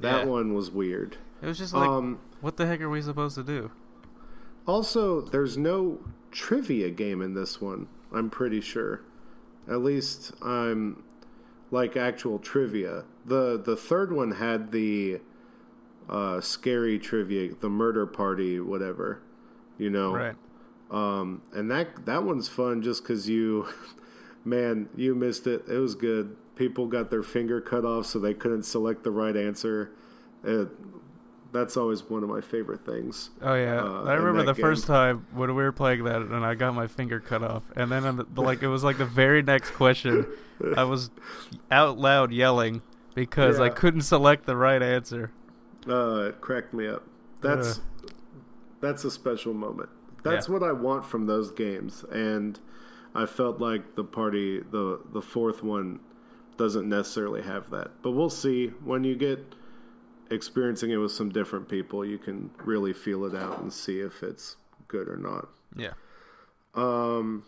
[0.00, 0.30] That Yeah.
[0.30, 1.16] one was weird.
[1.42, 3.70] It was just like, um, what the heck are we supposed to do?
[4.66, 5.98] also, there's no
[6.30, 7.88] trivia game in this one.
[8.12, 9.00] I'm pretty sure.
[9.68, 11.02] At least I'm
[11.70, 13.04] like actual trivia.
[13.26, 15.20] The the third one had the
[16.08, 19.20] uh, scary trivia, the murder party, whatever.
[19.78, 20.36] You know, Right.
[20.90, 23.68] Um, and that that one's fun just because you,
[24.44, 25.64] man, you missed it.
[25.68, 26.36] It was good.
[26.56, 29.92] People got their finger cut off so they couldn't select the right answer.
[30.44, 30.68] It,
[31.52, 33.30] that's always one of my favorite things.
[33.42, 36.54] Oh yeah, uh, I remember the first time when we were playing that, and I
[36.54, 39.04] got my finger cut off, and then on the, the- like it was like the
[39.06, 40.26] very next question,
[40.76, 41.10] I was
[41.70, 42.82] out loud yelling
[43.14, 45.32] because I couldn't select the right answer.
[45.88, 47.04] Uh, it cracked me up.
[47.40, 47.80] That's
[48.80, 49.88] that's a special moment.
[50.22, 50.54] That's Yeah.
[50.54, 52.58] what I want from those games, and
[53.14, 56.00] I felt like the party, the the fourth one,
[56.56, 58.02] doesn't necessarily have that.
[58.02, 59.54] But we'll see when you get
[60.30, 64.22] experiencing it with some different people, you can really feel it out and see if
[64.22, 64.56] it's
[64.88, 65.48] good or not.
[65.74, 65.94] Yeah.
[66.74, 67.42] Um,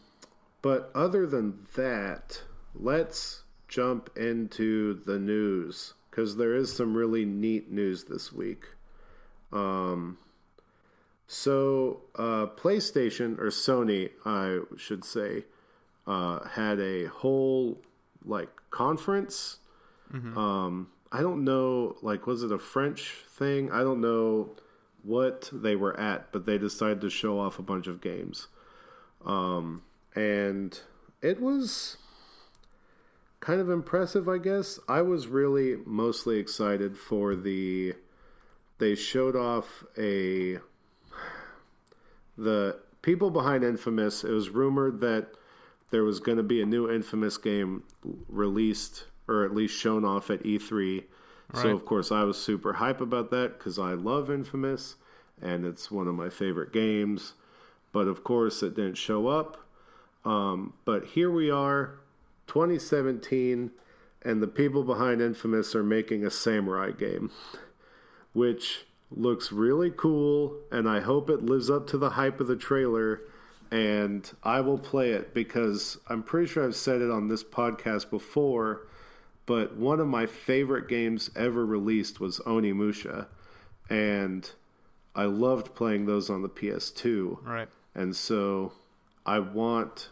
[0.63, 2.43] but other than that,
[2.75, 8.65] let's jump into the news because there is some really neat news this week.
[9.53, 10.19] Um,
[11.27, 15.45] so uh, PlayStation or Sony, I should say,
[16.07, 17.81] uh, had a whole
[18.25, 19.59] like conference.
[20.37, 23.71] Um, I don't know, like, was it a French thing?
[23.71, 24.51] I don't know
[25.03, 28.49] what they were at, but they decided to show off a bunch of games.
[29.25, 29.83] Um,
[30.15, 30.79] and
[31.21, 31.97] it was
[33.41, 34.79] kind of impressive, I guess.
[34.89, 37.95] I was really mostly excited for the.
[38.79, 40.59] They showed off a.
[42.37, 45.29] The people behind Infamous, it was rumored that
[45.91, 47.85] there was going to be a new Infamous game
[48.29, 51.05] released or at least shown off at E3.
[51.55, 54.95] So, of course, I was super hype about that because I love Infamous
[55.41, 57.35] and it's one of my favorite games.
[57.93, 59.59] But of course, it didn't show up.
[60.25, 61.99] Um, but here we are,
[62.47, 63.73] 2017,
[64.23, 67.31] and the people behind Infamous are making a samurai game,
[68.33, 70.57] which looks really cool.
[70.71, 73.23] And I hope it lives up to the hype of the trailer.
[73.71, 78.11] And I will play it because I'm pretty sure I've said it on this podcast
[78.11, 78.87] before.
[79.47, 83.27] But one of my favorite games ever released was Onimusha.
[83.89, 84.51] And
[85.15, 87.45] I loved playing those on the PS2.
[87.45, 87.69] Right.
[87.95, 88.73] And so
[89.27, 90.09] I want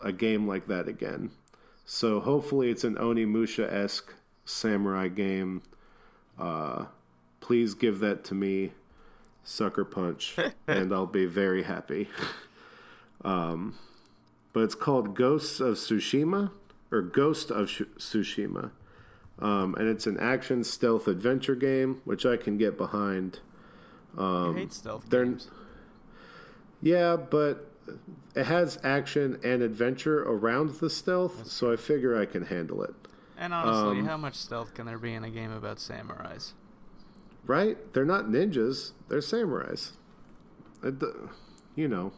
[0.00, 1.30] a game like that again.
[1.86, 5.62] So hopefully it's an Onimusha esque samurai game.
[6.38, 6.86] Uh,
[7.44, 8.72] please give that to me,
[9.42, 10.34] Sucker Punch,
[10.66, 12.08] and I'll be very happy.
[13.22, 13.74] um,
[14.54, 16.50] but it's called Ghosts of Tsushima,
[16.90, 18.70] or Ghost of Sh- Tsushima.
[19.38, 23.40] Um, and it's an action stealth adventure game, which I can get behind.
[24.16, 25.50] I hate stealth Um, games.
[26.80, 27.68] Yeah, but
[28.34, 32.94] it has action and adventure around the stealth, so I figure I can handle it.
[33.36, 36.52] And honestly, um, how much stealth can there be in a game about samurais?
[37.46, 37.76] Right?
[37.92, 39.92] They're not ninjas, they're samurais.
[41.74, 42.12] You know,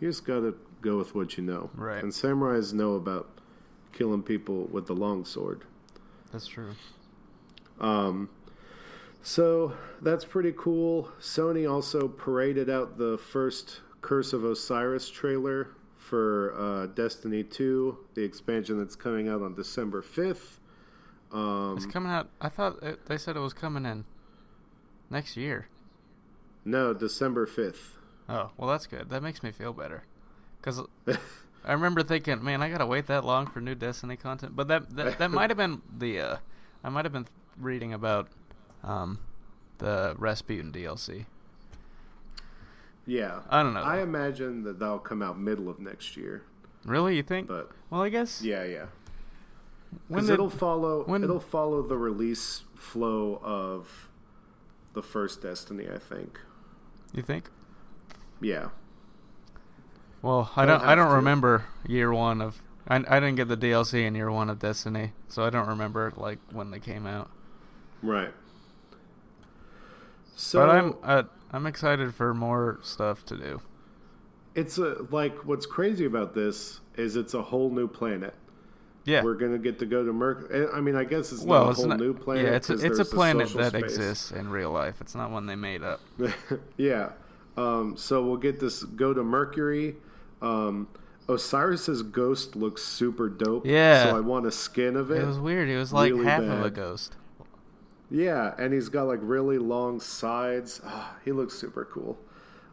[0.00, 1.70] you just gotta go with what you know.
[1.74, 2.02] Right.
[2.02, 3.28] And samurais know about
[3.92, 5.62] killing people with the long sword.
[6.32, 6.74] That's true.
[7.80, 8.28] Um,
[9.22, 9.72] so
[10.02, 11.10] that's pretty cool.
[11.20, 18.22] Sony also paraded out the first Curse of Osiris trailer for uh, Destiny 2, the
[18.22, 20.58] expansion that's coming out on December 5th.
[21.32, 22.28] Um, It's coming out.
[22.40, 24.04] I thought it, they said it was coming in
[25.10, 25.68] next year.
[26.64, 27.90] no, December 5th.
[28.28, 29.10] Oh, well, that's good.
[29.10, 30.04] That makes me feel better.
[30.60, 30.80] Because
[31.64, 34.56] I remember thinking, man, I gotta wait that long for new Destiny content.
[34.56, 36.20] But that that, that might have been the.
[36.20, 36.36] Uh,
[36.82, 37.26] I might have been
[37.58, 38.28] reading about
[38.82, 39.18] um,
[39.78, 41.26] the Rasputin DLC.
[43.06, 43.40] Yeah.
[43.50, 43.82] I don't know.
[43.82, 46.42] I imagine that that'll come out middle of next year.
[46.84, 47.48] really, you think?
[47.48, 48.42] But well, I guess.
[48.42, 48.86] yeah, yeah.
[50.08, 54.08] When did, it'll follow when- it'll follow the release flow of
[54.94, 56.40] the first Destiny, I think.
[57.12, 57.50] you think?
[58.40, 58.68] Yeah.
[60.22, 60.82] Well, I don't.
[60.82, 61.16] I don't to.
[61.16, 62.62] remember year one of.
[62.88, 66.12] I, I didn't get the DLC in year one of Destiny, so I don't remember
[66.16, 67.30] like when they came out.
[68.02, 68.32] Right.
[70.34, 70.94] So but I'm.
[71.02, 73.60] Uh, I'm excited for more stuff to do.
[74.54, 78.34] It's a like what's crazy about this is it's a whole new planet.
[79.04, 79.22] Yeah.
[79.22, 80.68] We're gonna get to go to Mercury.
[80.72, 82.44] I mean, I guess it's well, not a it's whole not, new planet.
[82.46, 83.82] Yeah, it's a, it's a planet that space.
[83.82, 85.00] exists in real life.
[85.00, 86.00] It's not one they made up.
[86.76, 87.10] yeah.
[87.56, 89.96] Um, so we'll get this go to Mercury.
[90.40, 90.88] Um,
[91.28, 93.66] Osiris's ghost looks super dope.
[93.66, 94.04] Yeah.
[94.04, 95.22] So I want a skin of it.
[95.22, 95.68] It was weird.
[95.68, 97.16] It was like really half of a ghost.
[98.10, 100.80] Yeah, and he's got like really long sides.
[100.84, 102.18] Ah, he looks super cool.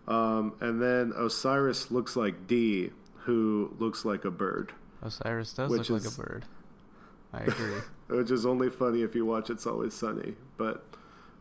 [0.08, 2.91] Um, and then Osiris looks like Dee,
[3.24, 6.45] who looks like a bird, Osiris does Which look is- like a bird.
[7.33, 7.79] I agree.
[8.17, 10.35] which is only funny if you watch It's Always Sunny.
[10.57, 10.83] But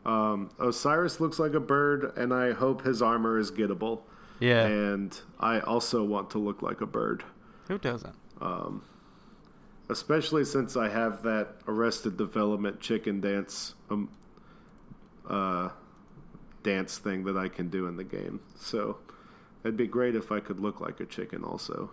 [0.06, 4.02] um, Osiris looks like a bird, and I hope his armor is gettable.
[4.38, 4.64] Yeah.
[4.66, 7.24] And I also want to look like a bird.
[7.68, 8.14] Who doesn't?
[9.88, 14.08] especially since I have that Arrested Development chicken dance um,
[15.28, 15.70] uh,
[16.62, 18.40] dance thing that I can do in the game.
[18.56, 18.98] So
[19.64, 21.90] it'd be great if I could look like a chicken also.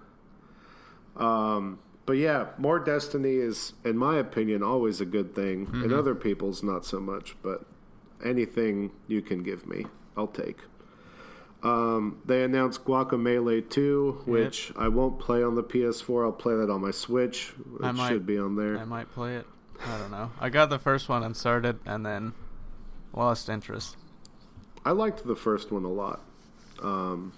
[1.17, 5.67] Um, but yeah, more Destiny is, in my opinion, always a good thing.
[5.83, 7.35] In other people's, not so much.
[7.43, 7.65] But
[8.23, 10.59] anything you can give me, I'll take.
[11.63, 16.25] Um, they announced Guacamelee 2, which I won't play on the PS4.
[16.25, 17.53] I'll play that on my Switch.
[17.79, 18.77] It I might- should be on there.
[18.77, 19.45] I might play it.
[19.85, 20.31] I don't know.
[20.39, 22.33] I got the first one and started, and then
[23.13, 23.97] lost interest.
[24.85, 26.21] I liked the first one a lot.
[26.81, 27.33] Um,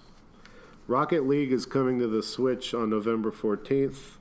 [0.90, 4.16] Rocket League is coming to the Switch on November 14th.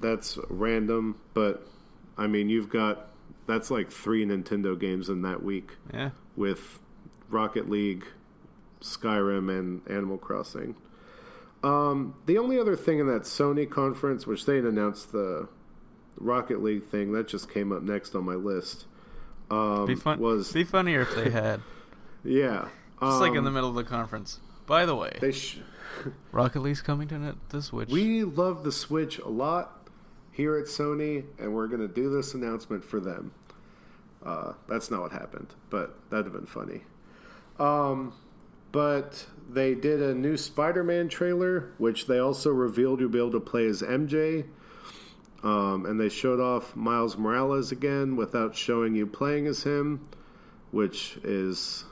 [0.00, 1.64] That's random, but
[2.18, 3.06] I mean, you've got
[3.46, 6.10] that's like three Nintendo games in that week Yeah.
[6.36, 6.80] with
[7.30, 8.04] Rocket League,
[8.80, 10.74] Skyrim, and Animal Crossing.
[11.62, 15.46] Um, the only other thing in that Sony conference, which they announced the
[16.16, 18.86] Rocket League thing, that just came up next on my list.
[19.48, 20.18] Um, Be fun.
[20.18, 21.60] was Be funnier if they had.
[22.24, 22.66] yeah,
[23.00, 24.40] Just like in um, the middle of the conference.
[24.66, 25.58] By the way, They sh-
[26.32, 27.88] Rocket League's coming to the Switch.
[27.90, 29.88] we love the Switch a lot
[30.30, 33.32] here at Sony, and we're going to do this announcement for them.
[34.24, 36.82] Uh, that's not what happened, but that'd have been funny.
[37.58, 38.14] Um,
[38.70, 43.40] but they did a new Spider-Man trailer, which they also revealed you'll be able to
[43.40, 44.46] play as MJ.
[45.42, 50.08] Um, and they showed off Miles Morales again without showing you playing as him,
[50.70, 51.84] which is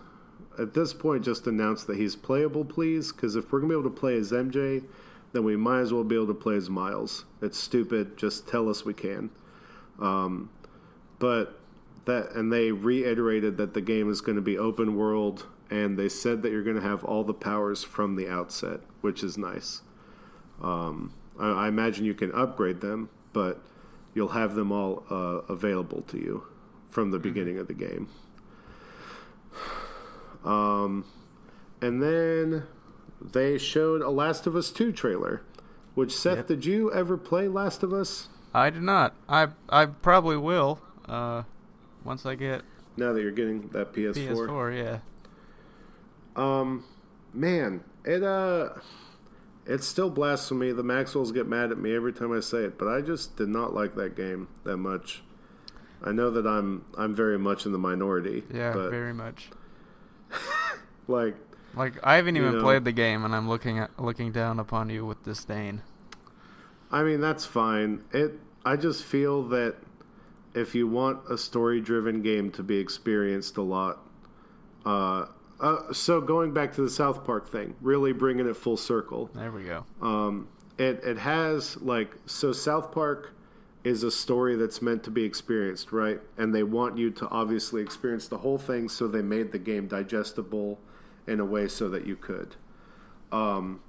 [0.58, 3.12] at this point just announce that he's playable, please.
[3.12, 4.84] Because if we're gonna be able to play as MJ,
[5.32, 7.24] then we might as well be able to play as Miles.
[7.40, 8.16] It's stupid.
[8.16, 9.30] Just tell us we can.
[10.00, 10.50] Um,
[11.18, 11.60] but
[12.06, 16.08] that and they reiterated that the game is going to be open world, and they
[16.08, 19.82] said that you're going to have all the powers from the outset, which is nice.
[20.62, 23.62] Um, I, I imagine you can upgrade them, but
[24.14, 26.44] you'll have them all uh, available to you
[26.88, 28.08] from the beginning of the game.
[30.44, 31.04] Um,
[31.82, 32.64] and then
[33.20, 35.42] they showed a Last of Us 2 trailer.
[35.94, 36.46] Which Seth, Yep.
[36.46, 38.28] did you ever play Last of Us?
[38.54, 39.14] I did not.
[39.28, 40.80] I I probably will.
[41.08, 41.42] Uh,
[42.04, 42.62] once I get
[42.96, 44.14] Now that you're getting that PS4,
[44.46, 44.76] PS4.
[44.76, 44.98] Yeah.
[46.36, 46.84] um,
[47.34, 48.70] man, it uh,
[49.66, 50.72] it's still blasphemy.
[50.72, 53.48] The Maxwells get mad at me every time I say it, but I just did
[53.48, 55.22] not like that game that much.
[56.02, 58.44] I know that I'm I'm very much in the minority.
[58.52, 58.72] Yeah.
[58.88, 59.50] very much.
[61.08, 61.34] like
[61.74, 62.62] Like I haven't even know.
[62.62, 65.82] played the game, and I'm looking at looking down upon you with disdain.
[66.90, 68.02] I mean, that's fine.
[68.12, 68.32] It.
[68.64, 69.76] I just feel that
[70.54, 74.00] if you want a story-driven game to be experienced a lot,
[74.84, 75.26] uh,
[75.60, 79.30] uh, so going back to the South Park thing, really bringing it full circle.
[79.34, 79.84] There we go.
[80.02, 83.34] Um, it it has like so South Park
[83.82, 86.20] is a story that's meant to be experienced, right?
[86.36, 89.86] And they want you to obviously experience the whole thing, so they made the game
[89.86, 90.78] digestible
[91.26, 92.56] in a way so that you could.
[93.32, 93.80] Um,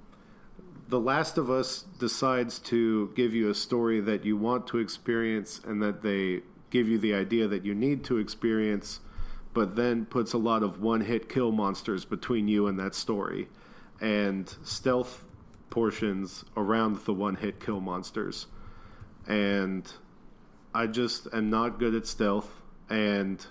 [0.88, 5.60] the Last of Us decides to give you a story that you want to experience
[5.66, 9.00] and that they give you the idea that you need to experience,
[9.52, 13.48] but then puts a lot of one hit kill monsters between you and that story
[14.00, 15.24] and stealth
[15.70, 18.46] portions around the one hit kill monsters.
[19.26, 19.90] And
[20.74, 23.44] I just am not good at stealth and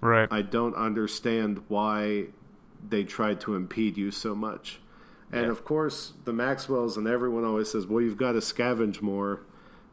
[0.00, 0.28] Right.
[0.32, 2.26] I don't understand why
[2.88, 4.80] they tried to impede you so much.
[5.30, 5.50] And Yeah.
[5.52, 9.40] of course, the Maxwells and everyone always says, "Well, you've got to scavenge more."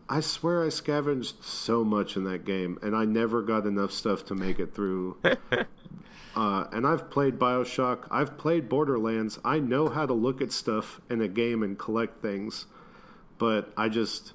[0.10, 4.26] I swear I scavenged so much in that game, and I never got enough stuff
[4.26, 5.18] to make it through.
[6.36, 8.08] uh, and I've played Bioshock.
[8.10, 9.38] I've played Borderlands.
[9.46, 12.66] I know how to look at stuff in a game and collect things,
[13.38, 14.34] but I just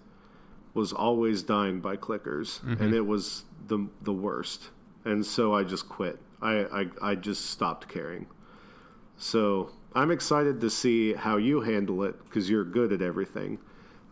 [0.75, 4.71] was always dying by clickers, and it was the the worst.
[5.05, 6.19] And so I just quit.
[6.43, 6.65] I,
[7.03, 8.27] I I just stopped caring.
[9.17, 13.59] So I'm excited to see how you handle it because you're good at everything,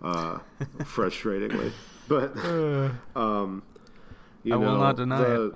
[0.03, 0.39] uh,
[0.79, 1.73] frustratingly.
[2.09, 2.37] But
[3.19, 3.63] um,
[4.45, 5.55] you I will not deny the,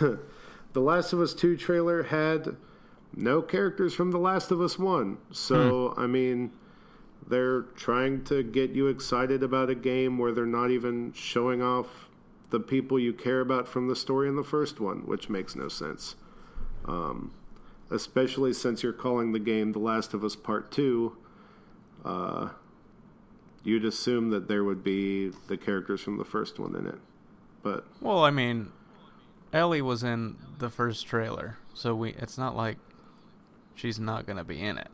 [0.72, 2.56] the Last of Us Two trailer had
[3.14, 5.18] no characters from The Last of Us One.
[5.32, 6.00] So Hmm.
[6.00, 6.52] I mean,
[7.28, 12.08] they're trying to get you excited about a game where they're not even showing off
[12.50, 15.68] the people you care about from the story in the first one, which makes no
[15.68, 16.16] sense.
[16.86, 17.34] Um,
[17.90, 21.16] especially since you're calling the game The Last of Us Part Two.
[22.04, 22.50] Uh,
[23.64, 26.98] you'd assume that there would be the characters from the first one in it,
[27.62, 28.72] but Well, I mean,
[29.52, 32.78] Ellie was in the first trailer, so we it's not like
[33.74, 34.88] she's not going to be in it.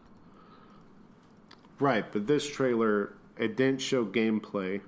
[1.79, 4.81] Right, but this trailer it didn't show gameplay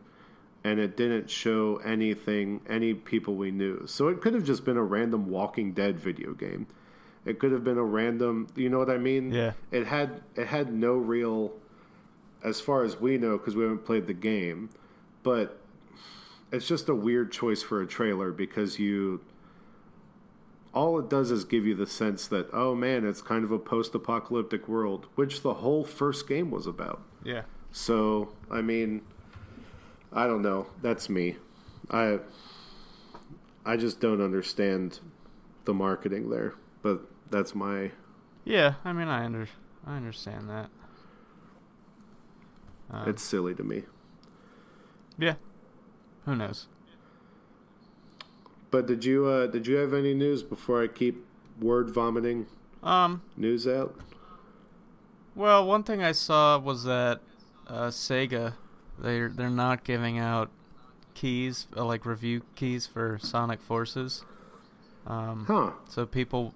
[0.65, 3.87] and it didn't show anything any people we knew.
[3.87, 6.67] So it could have just been a random Walking Dead video game.
[7.25, 9.33] It could have been a random, you know what I mean?
[9.33, 9.53] Yeah.
[9.71, 11.53] It had it had no real
[12.43, 14.71] as far as we know cuz we haven't played the game,
[15.23, 15.61] but
[16.53, 19.21] it's just a weird choice for a trailer because you
[20.77, 23.59] all it does is give you the sense that oh man, it's kind of a
[23.59, 27.03] post-apocalyptic world, which the whole first game was about.
[27.25, 27.43] Yeah.
[27.73, 29.01] So, I mean,
[30.13, 30.67] I don't know.
[30.83, 31.37] That's me.
[31.91, 32.21] I
[33.65, 35.01] I just don't understand
[35.65, 37.01] the marketing there, but
[37.31, 37.91] that's my
[38.45, 39.49] Yeah, I mean, I under
[39.87, 40.69] I understand that.
[42.91, 43.85] Um, it's silly to me.
[45.19, 45.35] yeah.
[46.27, 46.67] Who knows?
[48.71, 51.25] But did you uh did you have any news before I keep
[51.61, 52.47] word vomiting
[52.83, 53.23] Um.
[53.37, 53.95] news out?
[55.35, 57.21] Well, one thing I saw was that
[57.69, 58.55] uh, Sega
[58.99, 60.51] they're they're not giving out
[61.15, 64.25] keys uh, like review keys for Sonic Forces.
[65.07, 65.71] Um, Huh.
[65.89, 66.55] so people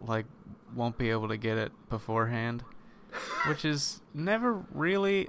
[0.00, 0.26] like
[0.74, 2.64] won't be able to get it beforehand,
[3.48, 5.28] which is never really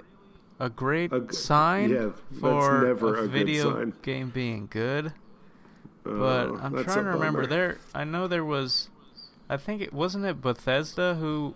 [0.58, 5.12] a great A g- sign yeah, for a a video game being good.
[6.04, 6.10] But
[6.48, 7.46] Oh, I'm trying to remember.
[7.46, 8.88] There, I know there was.
[9.48, 11.54] I think it wasn't it Bethesda who.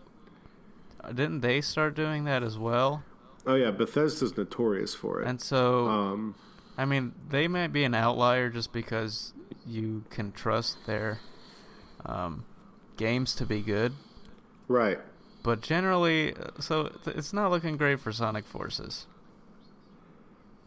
[1.03, 3.03] uh, Didn't they start doing that as well?
[3.47, 5.28] Oh yeah, Bethesda's notorious for it.
[5.28, 6.34] And so, um
[6.78, 9.32] I mean, they might be an outlier just because
[9.66, 11.20] you can trust their
[12.05, 12.44] um,
[12.97, 13.94] games to be good.
[14.68, 14.99] right.
[15.42, 19.07] But generally, uh, so it's not looking great for Sonic Forces.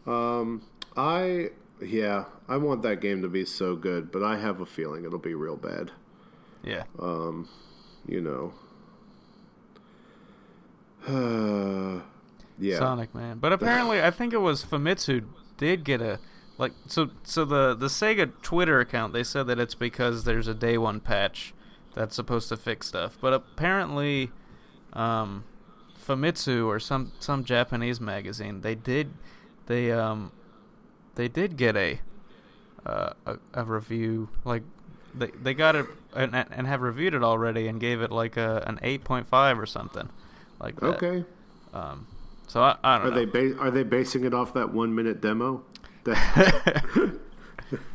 [0.06, 0.62] Um,
[0.96, 1.50] I
[1.82, 5.18] yeah, I want that game to be so good, but I have a feeling it'll
[5.18, 5.90] be real bad.
[6.62, 6.84] Yeah.
[6.98, 7.48] Um,
[8.06, 8.52] you know.
[11.06, 12.02] Uh,
[12.58, 12.78] yeah.
[12.78, 13.38] Sonic Man.
[13.38, 15.24] But apparently, I think it was Famitsu
[15.56, 16.18] did get a
[16.58, 20.54] like so so the the Sega Twitter account they said that it's because there's a
[20.54, 21.54] day one patch
[21.94, 23.16] that's supposed to fix stuff.
[23.20, 24.30] But apparently,
[24.92, 25.44] um,
[25.98, 29.12] Famitsu or some some Japanese magazine they did
[29.66, 30.32] they um
[31.14, 32.00] they did get a
[32.86, 34.62] uh, a, a review like
[35.14, 38.62] they they got it and, and have reviewed it already and gave it like a
[38.66, 40.08] an eight point five or something
[40.60, 41.02] like that.
[41.02, 41.24] Okay.
[41.74, 42.06] Um,
[42.46, 43.16] so I, I don't Are know.
[43.16, 45.62] they ba- are they basing it off that one minute demo?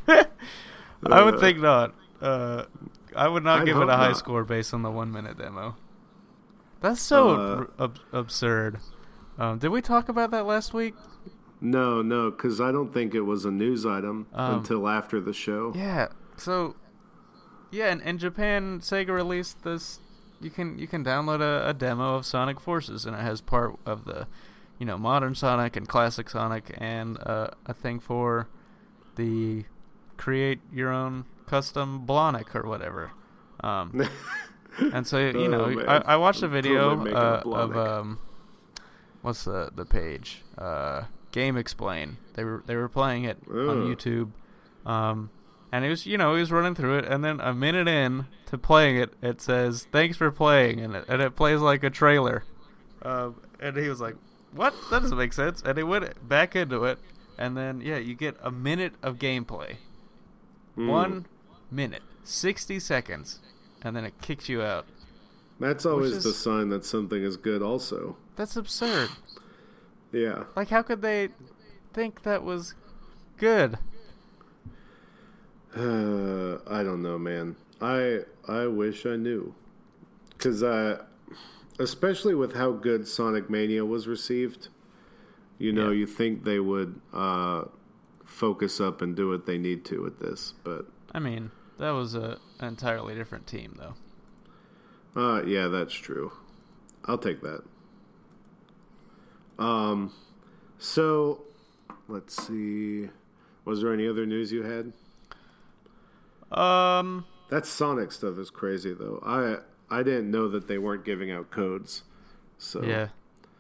[0.07, 1.93] I would think not.
[2.21, 2.63] Uh,
[3.15, 4.17] I would not I'd give it a high not.
[4.17, 5.75] score based on the one minute demo.
[6.81, 8.79] That's so Uh, ab- absurd.
[9.37, 10.93] Um, did we talk about that last week?
[11.71, 15.33] No, no, because I don't think it was a news item Um, until after the
[15.33, 15.71] show.
[15.75, 16.07] Yeah.
[16.37, 16.75] So,
[17.71, 19.99] yeah, in, in Japan, Sega released this.
[20.41, 23.77] You can you can download a, a demo of Sonic Forces, and it has part
[23.85, 24.27] of the,
[24.79, 28.47] you know, modern Sonic and classic Sonic, and uh, a thing for
[29.15, 29.63] the
[30.17, 33.11] create your own custom Blonic or whatever.
[33.61, 34.07] Um,
[34.93, 35.81] and so you Oh, know.
[35.87, 38.19] I, I watched a video totally uh, of um,
[39.21, 40.43] what's the the page?
[40.57, 41.03] Uh,
[41.35, 42.15] GameXplain.
[42.33, 44.31] They were they were playing it on YouTube,
[44.85, 45.29] um,
[45.71, 48.25] and he was you know he was running through it, and then a minute in
[48.47, 51.89] to playing it, it says thanks for playing, and it, and it plays like a
[51.89, 52.43] trailer,
[53.01, 54.15] um, and he was like,
[54.53, 54.73] what?
[54.91, 56.99] That doesn't make sense, and he went back into it,
[57.37, 59.75] and then yeah, you get a minute of gameplay,
[60.77, 60.87] Mm.
[60.87, 61.25] one
[61.71, 63.39] minute, sixty seconds,
[63.81, 64.85] and then it kicks you out.
[65.59, 67.61] That's always is- the sign that something is good.
[67.61, 69.09] Also, That's absurd.
[70.11, 70.43] Yeah.
[70.55, 71.29] Like, how could they
[71.93, 72.73] think that was
[73.37, 73.77] good?
[75.75, 77.55] Uh, I don't know, man.
[77.81, 79.53] I I wish I knew,
[80.29, 80.99] because I,
[81.79, 84.69] especially with how good Sonic Mania was received,
[85.57, 85.97] you know, Yeah.
[85.99, 87.65] you think they would uh,
[88.23, 92.15] focus up and do what they need to with this, but I mean, that was
[92.15, 93.95] a an entirely different team, though.
[95.19, 96.31] Uh, yeah, that's true.
[97.05, 97.63] I'll take that.
[99.57, 100.13] Um,
[100.77, 101.41] so
[102.07, 103.09] let's see.
[103.63, 104.93] Was there any other news you had?
[106.57, 109.21] Um, That Sonic stuff is crazy, though.
[109.25, 109.57] I
[109.89, 112.03] I didn't know that they weren't giving out codes,
[112.57, 113.09] so yeah,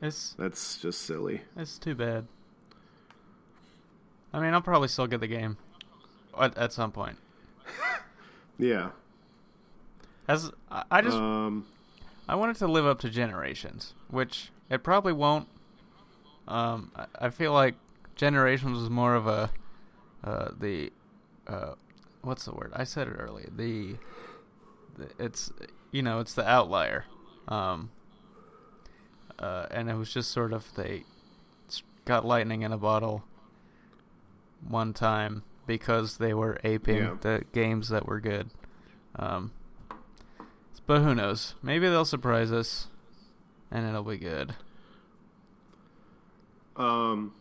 [0.01, 1.41] it's that's just silly.
[1.55, 2.27] it's too bad.
[4.33, 5.57] I mean, I'll probably still get the game
[6.39, 7.17] at, at some point.
[8.57, 8.91] Yeah.
[10.29, 11.65] As I, I just Um.
[12.29, 15.47] I wanted to live up to Generations, which it probably won't.
[16.47, 17.75] Um, I, I feel like
[18.15, 19.51] Generations was more of a
[20.23, 20.91] uh, the
[21.47, 21.73] uh,
[22.21, 22.71] what's the word?
[22.73, 23.49] I said it earlier.
[23.55, 23.95] The,
[24.97, 25.51] the it's
[25.91, 27.05] you know it's the outlier,
[27.47, 27.91] um,
[29.37, 31.03] uh, and it was just sort of they
[32.05, 33.23] got lightning in a bottle
[34.67, 37.15] one time because they were aping Yeah.
[37.21, 38.49] the games that were good.
[39.17, 39.51] Um,
[40.85, 41.55] but who knows?
[41.63, 42.87] Maybe they'll surprise us,
[43.71, 44.55] and it'll be good.
[46.77, 47.33] Um,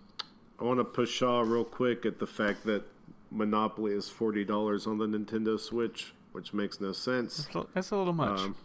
[0.60, 2.84] I want to push Shaw real quick at the fact that
[3.30, 7.48] Monopoly is forty dollars on the Nintendo Switch, which makes no sense.
[7.54, 8.40] A- a little much.
[8.40, 8.56] Um,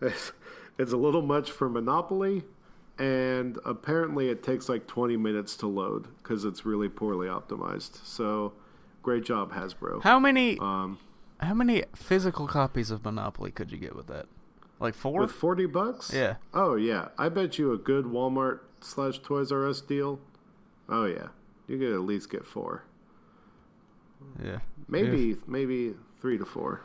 [0.00, 0.32] it's,
[0.78, 2.44] it's a little much for Monopoly,
[2.98, 8.04] and apparently it takes like twenty minutes to load because it's really poorly optimized.
[8.04, 8.52] So,
[9.02, 10.02] great job, Hasbro.
[10.02, 10.98] how many Um,
[11.40, 14.26] how many physical copies of Monopoly could you get with that?
[14.78, 15.20] Like four?
[15.20, 16.12] with forty bucks?
[16.14, 16.36] yeah.
[16.54, 20.20] Oh yeah, I bet you a good Walmart slash Toys R Us deal.
[20.88, 21.28] Oh yeah,
[21.66, 22.84] you could at least get four.
[24.42, 24.58] Yeah.
[24.88, 26.80] Maybe maybe three to four.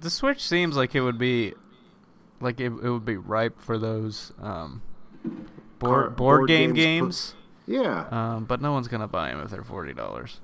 [0.00, 1.54] The Switch seems like it would be
[2.40, 4.82] like it, it would be ripe for those um
[5.78, 7.34] board Car- board, board game games games.
[7.66, 10.40] Yeah, Um, but no one's gonna buy them if they're forty dollars.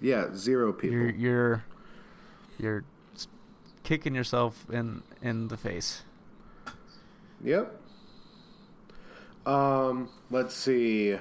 [0.00, 0.96] yeah, zero people.
[0.96, 1.64] You're you're
[2.58, 2.84] you're
[3.82, 6.04] kicking yourself in in the face.
[7.42, 7.80] Yep.
[9.46, 11.16] Um, let's see.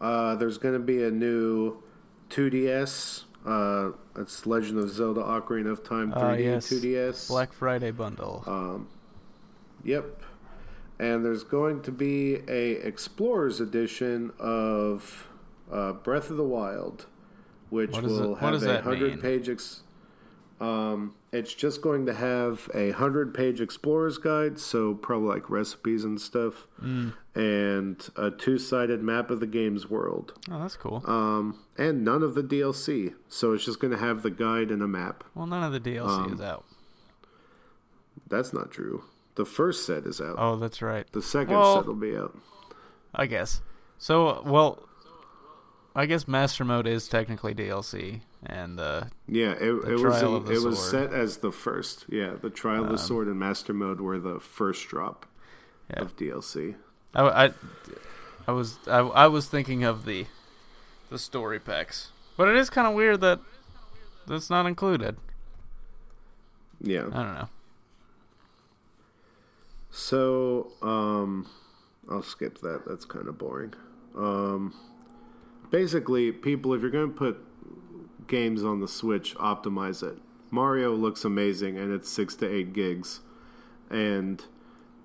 [0.00, 1.82] Uh, there's going to be a new
[2.30, 3.24] 2DS.
[3.46, 6.70] Uh, it's Legend of Zelda: Ocarina of Time 3D Ah, yes.
[6.70, 7.28] 2DS.
[7.28, 8.42] Black Friday bundle.
[8.46, 8.88] Um,
[9.84, 10.22] yep.
[10.98, 15.28] And there's going to be a Explorers edition of
[15.70, 17.06] uh, Breath of the Wild,
[17.70, 19.48] which it- will what have a hundred page.
[19.48, 19.82] Ex-
[20.60, 26.04] um, it's just going to have a hundred page Explorers guide, so probably like recipes
[26.04, 27.12] and stuff, Mm.
[27.34, 31.02] and a two sided map of the game's world, Oh, that's cool.
[31.06, 33.14] um, and none of the DLC.
[33.28, 35.24] So it's just going to have the guide and a map.
[35.34, 36.64] well, none of the DLC um, is out.
[38.28, 39.04] That's not true.
[39.36, 40.34] The first set is out.
[40.38, 41.06] Oh, that's right.
[41.12, 42.36] The second Well- set will be out.
[43.14, 43.62] I guess.
[43.98, 44.86] So, well,
[45.96, 50.46] I guess Master Mode is technically DLC, and uh, Yeah, it, it was the- of
[50.46, 52.06] the it was set as the first.
[52.08, 55.26] Yeah, the Trial of the Um, Sword and Master Mode were the first drop
[55.90, 56.02] Yeah.
[56.02, 56.76] of DLC.
[57.14, 57.50] I, I,
[58.46, 60.26] I was I, I was thinking of the
[61.10, 63.40] the story packs, but it is kind of weird that
[64.26, 65.16] that's not included.
[66.80, 67.06] Yeah.
[67.12, 67.48] I don't know.
[69.90, 71.48] So, um,
[72.10, 72.82] I'll skip that.
[72.86, 73.72] That's kind of boring.
[74.16, 74.74] Um,
[75.70, 77.38] basically, people, if you're going to put
[78.28, 80.18] games on the Switch, optimize it.
[80.50, 83.20] Mario looks amazing, and it's six to eight gigs,
[83.90, 84.42] and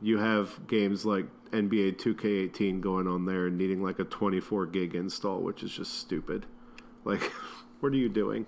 [0.02, 4.96] you have games like NBA 2K18 going on there and needing like a 24 gig
[4.96, 6.46] install, which is just stupid.
[7.06, 7.22] Like,
[7.80, 8.46] what are you doing?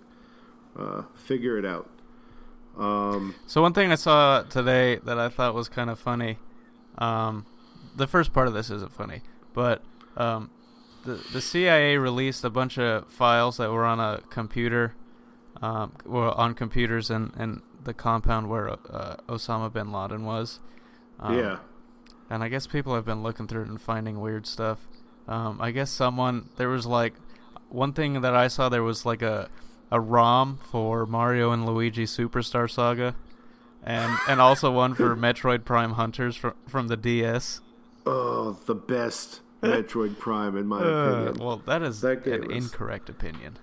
[0.78, 1.90] Uh, figure it out.
[2.78, 6.38] Um, So one thing I saw today that I thought was kind of funny,
[6.98, 7.46] um,
[7.96, 9.22] the first part of this isn't funny,
[9.54, 9.82] but
[10.18, 10.50] um,
[11.06, 14.96] the the CIA released a bunch of files that were on a computer,
[15.62, 20.60] um, were on computers in, in the compound where uh, Osama bin Laden was.
[21.20, 21.58] Um, yeah.
[22.30, 24.80] and I guess people have been looking through it and finding weird stuff.
[25.28, 27.14] Um, I guess someone there was like
[27.70, 29.50] one thing that I saw there was like a
[29.92, 33.16] a ROM for Mario and Luigi Superstar Saga,
[33.84, 37.62] and and also one for Metroid Prime Hunters from from the DS.
[38.06, 40.88] Oh, the best Metroid Prime, in my Uh,
[41.24, 41.46] opinion.
[41.46, 43.58] well, that is That an is- incorrect opinion.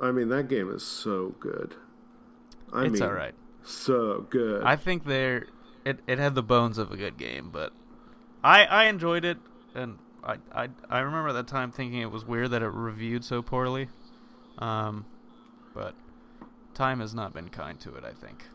[0.00, 1.74] I mean, that game is so good.
[2.72, 3.34] I it's mean, all right.
[3.62, 4.62] So good.
[4.64, 5.46] I think there
[5.84, 7.72] it it had the bones of a good game, but
[8.42, 9.38] I I enjoyed it,
[9.74, 13.24] and I I I remember at that time thinking it was weird that it reviewed
[13.24, 13.88] so poorly.
[14.58, 15.04] Um,
[15.74, 15.94] but
[16.74, 18.04] time has not been kind to it.
[18.04, 18.48] I think.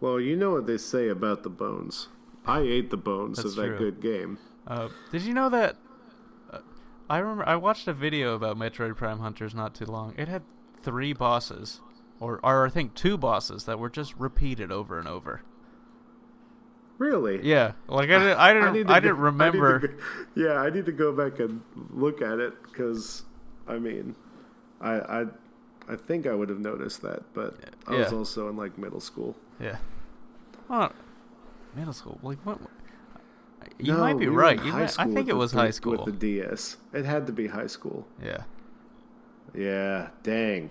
[0.00, 2.08] well, you know what they say about the bones.
[2.46, 3.78] I ate the bones That's of that true.
[3.78, 4.38] good game.
[4.66, 5.76] Uh, did you know that?
[7.08, 10.14] I remember I watched a video about Metroid Prime Hunters not too long.
[10.16, 10.42] It had
[10.80, 11.80] three bosses,
[12.20, 15.42] or or I think two bosses that were just repeated over and over.
[16.98, 17.46] Really?
[17.46, 19.78] Yeah, like I didn't, I didn't, I, I didn't go- I remember.
[19.80, 19.94] go-
[20.34, 23.22] yeah, I need to go back and look at it because,
[23.68, 24.16] I mean,
[24.80, 25.24] I, I,
[25.88, 27.54] I think I would have noticed that, but
[27.86, 29.36] I was also in like middle school.
[29.60, 29.76] Yeah.
[30.68, 30.90] Well,
[31.74, 32.18] middle school.
[32.22, 32.58] Like what?
[33.78, 34.62] You No, might be we right.
[34.62, 36.04] Might, I think it was three- high school.
[36.04, 36.76] with the DS.
[36.92, 38.06] It had to be high school.
[38.22, 38.42] yeah.
[39.54, 40.70] Yeah, dang.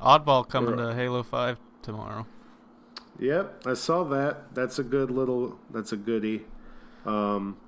[0.00, 2.26] Oddball coming to Halo Five tomorrow.
[3.18, 4.54] Yep, I saw that.
[4.54, 5.58] That's a good little.
[5.70, 6.46] That's a goodie.
[7.04, 7.58] Um,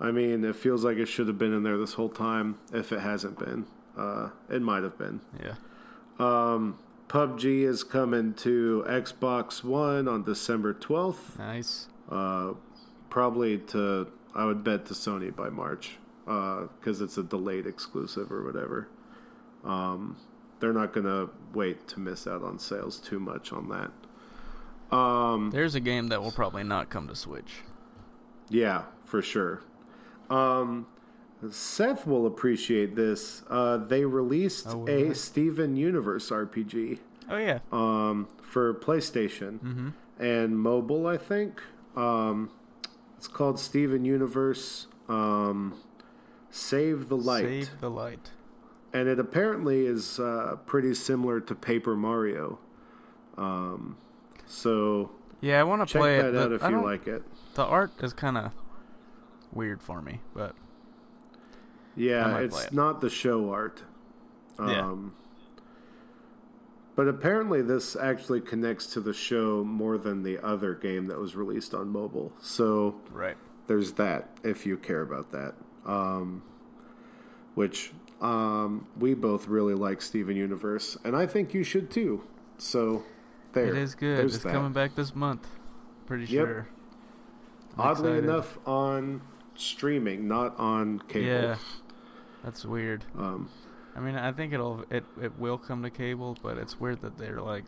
[0.00, 2.58] I mean, it feels like it should have been in there this whole time.
[2.72, 3.66] If it hasn't been,
[3.96, 5.20] uh, it might have been.
[5.40, 5.54] Yeah.
[6.18, 6.78] Um,
[7.08, 11.38] PUBG is coming to Xbox One on December twelfth.
[11.38, 11.86] Nice.
[12.10, 12.54] Uh,
[13.12, 18.42] probably to I would bet to Sony by March because it's a delayed exclusive or
[18.42, 18.88] whatever.
[19.64, 20.16] Um,
[20.60, 24.96] they're not gonna wait to miss out on sales too much on that.
[24.96, 27.62] Um, There's a game that will probably not come to Switch.
[28.48, 29.60] Yeah, for sure.
[30.30, 30.86] Um,
[31.50, 33.42] Seth will appreciate this.
[33.50, 35.14] Uh, they released Oh, a they?
[35.14, 37.00] Steven Universe RPG
[37.30, 37.58] Oh yeah.
[37.72, 39.88] um, for PlayStation Mm-hmm.
[40.18, 41.60] and mobile, I think.
[41.96, 42.50] Um,
[43.22, 45.74] it's called Steven Universe um,
[46.50, 47.44] Save the Light.
[47.44, 48.30] Save the light.
[48.92, 52.58] And it apparently is uh, pretty similar to Paper Mario.
[53.38, 53.96] Um,
[54.44, 56.36] so Yeah, I want to check play that it.
[56.36, 57.22] out if I you like it.
[57.54, 58.50] The art is kind of
[59.52, 60.56] weird for me, but
[61.94, 62.72] Yeah, it's it.
[62.72, 63.84] not the show art.
[64.58, 64.96] Yeah.
[66.94, 71.34] But apparently, this actually connects to the show more than the other game that was
[71.34, 72.32] released on mobile.
[72.40, 73.36] So right.
[73.66, 75.54] there's that if you care about that.
[75.86, 76.42] Um,
[77.54, 82.24] which um, we both really like Steven Universe, and I think you should too.
[82.58, 83.02] So
[83.52, 84.18] there, It is good.
[84.18, 84.52] There's It's that.
[84.52, 85.46] coming back this month.
[86.06, 86.46] Pretty Yep.
[86.46, 86.68] sure.
[87.74, 88.24] I'm Oddly excited.
[88.30, 89.22] enough, on
[89.54, 91.26] streaming, not on cable.
[91.26, 91.56] Yeah.
[92.44, 93.04] That's weird.
[93.16, 93.48] Um,
[93.94, 97.18] I mean, I think it'll it it will come to cable, but it's weird that
[97.18, 97.64] they're like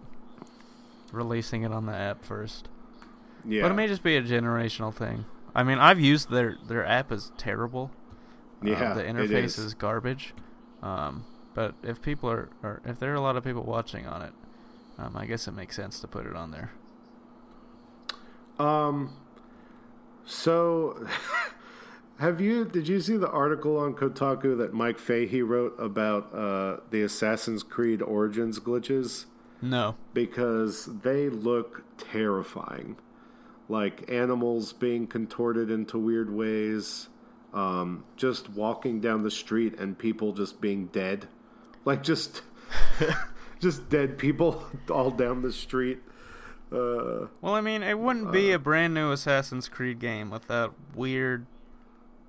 [1.12, 2.68] releasing it on the app first.
[3.44, 3.62] yeah.
[3.62, 5.26] But it may just be a generational thing.
[5.54, 7.90] I mean, I've used their their app is terrible.
[8.62, 9.58] Uh, Yeah, the interface is.
[9.58, 10.34] is garbage.
[10.82, 14.22] Um, but if people are, or if there are a lot of people watching on
[14.22, 14.32] it,
[14.98, 16.72] um, I guess it makes sense to put it on there.
[18.58, 19.12] Um.
[20.26, 21.06] So,
[22.18, 22.64] have you?
[22.64, 27.62] Did you see the article on Kotaku that Mike Fahey wrote about uh, the Assassin's
[27.62, 29.26] Creed Origins glitches?
[29.60, 29.96] No.
[30.12, 32.96] Because they look terrifying,
[33.68, 37.08] like animals being contorted into weird ways.
[37.52, 41.28] Um, just walking down the street and people just being dead,
[41.84, 42.42] like just,
[43.60, 46.00] just dead people all down the street.
[46.72, 51.46] Uh, Well, I mean, it wouldn't be a brand new Assassin's Creed game without weird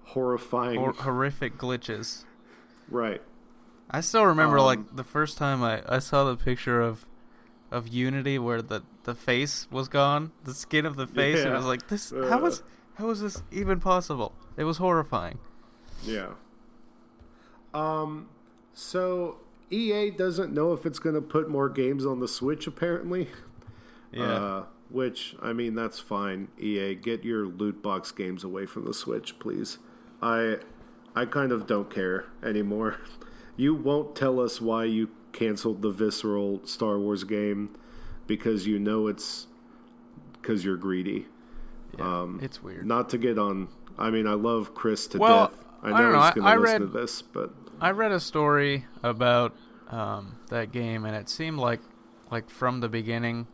[0.06, 0.78] horrifying.
[0.78, 2.24] or horrific glitches.
[2.90, 3.22] right.
[3.90, 7.06] I still remember Um, like the first time I, I saw the picture of
[7.72, 11.40] of Unity where the, the face was gone, the skin of the face.
[11.40, 11.56] It Yeah.
[11.58, 12.10] was like this.
[12.12, 12.42] how Uh.
[12.42, 12.64] was
[12.96, 14.34] how was this even possible?
[14.58, 15.38] It was horrifying.
[16.04, 16.30] Yeah.
[17.74, 18.28] Um.
[18.74, 19.38] So
[19.72, 22.68] EA doesn't know if it's going to put more games on the Switch.
[22.68, 23.30] Apparently.
[24.12, 24.24] Yeah.
[24.24, 26.48] Uh, which I mean, that's fine.
[26.60, 29.78] EA, get your loot box games away from the Switch, please.
[30.26, 30.58] I,
[31.16, 32.98] I kind of don't care anymore.
[33.58, 37.74] You won't tell us why you canceled the visceral Star Wars game
[38.28, 39.48] because you know it's
[40.34, 41.28] because you're greedy.
[41.98, 42.04] yeah.
[42.24, 42.86] um, it's weird.
[42.86, 43.70] Not to get on.
[43.98, 45.64] I mean, I love Chris to Well, death.
[45.84, 48.20] I I know know, he's going to listen read- to this, but I read a
[48.20, 49.56] story about
[49.90, 51.80] um, that game, and it seemed like
[52.30, 53.48] like from the beginning,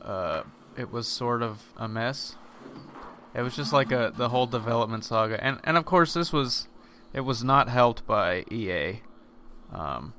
[0.00, 0.44] uh,
[0.78, 2.36] it was sort of a mess.
[3.34, 6.68] It was just like a the whole development saga, and and of course this was
[7.12, 9.00] it was not helped by EA.
[9.72, 10.14] Um,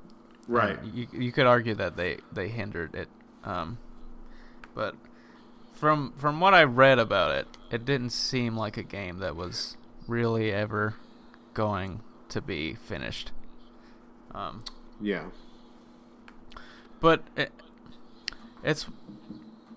[0.47, 0.77] right.
[0.83, 3.07] You you could argue that they they hindered it,
[3.43, 3.77] um,
[4.73, 4.95] but
[5.73, 9.77] from from what I read about it, it didn't seem like a game that was
[10.07, 10.95] really ever
[11.53, 13.31] going to be finished.
[14.33, 14.63] Um,
[14.99, 15.25] Yeah.
[16.99, 17.51] but it,
[18.63, 18.87] it's,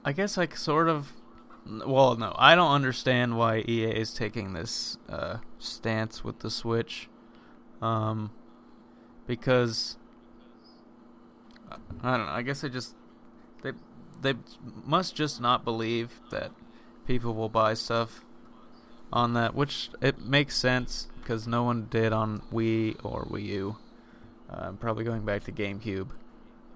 [0.05, 1.13] I guess like sort of,
[1.69, 7.09] well, no, I don't understand why EA is taking this uh, stance with the Switch,
[7.83, 8.31] um,
[9.27, 9.97] because
[12.03, 12.33] I don't know.
[12.33, 12.95] I guess they just
[13.63, 13.73] they
[14.21, 14.35] they
[14.85, 16.53] must just not believe that
[17.07, 18.25] people will buy stuff
[19.13, 23.77] on that, which it makes sense because no one did on Wii or Wii U.
[24.51, 26.09] Uh, probably going back to GameCube.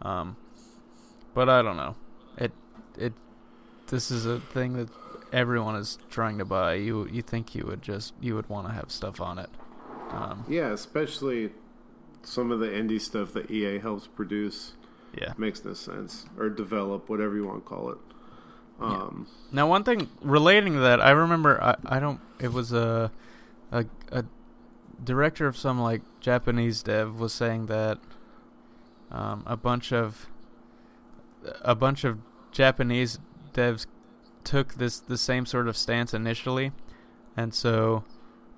[0.03, 0.37] Um,
[1.35, 1.97] but I don't know.
[2.37, 2.53] It
[2.99, 3.15] it
[3.93, 4.89] this is a thing that
[5.35, 8.73] everyone is trying to buy, you you think you would just you would want to
[8.73, 9.51] have stuff on it.
[10.11, 11.51] Um, Yeah, especially
[12.23, 14.73] some of the indie stuff that EA helps produce
[15.17, 15.35] yeah.
[15.37, 17.99] makes no sense or develop, whatever you want to call it.
[18.81, 22.21] Um, Now, one thing relating to that, I remember I, I don't.
[22.41, 23.13] It was a,
[23.71, 24.25] a a
[25.05, 27.99] director of some like Japanese dev was saying that
[29.11, 30.29] um, a bunch of
[31.61, 32.21] a bunch of
[32.53, 33.19] Japanese
[33.53, 33.87] devs
[34.45, 36.73] took this the same sort of stance initially,
[37.37, 38.05] and so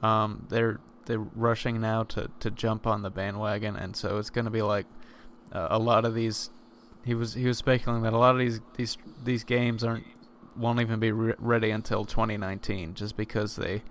[0.02, 4.46] um, they're they're rushing now to, to jump on the bandwagon, and so it's going
[4.46, 4.86] to be like
[5.52, 6.50] uh, a lot of these.
[7.04, 10.06] He was he was speculating that a lot of these these these games aren't
[10.56, 13.82] won't even be re- ready until 2019, just because they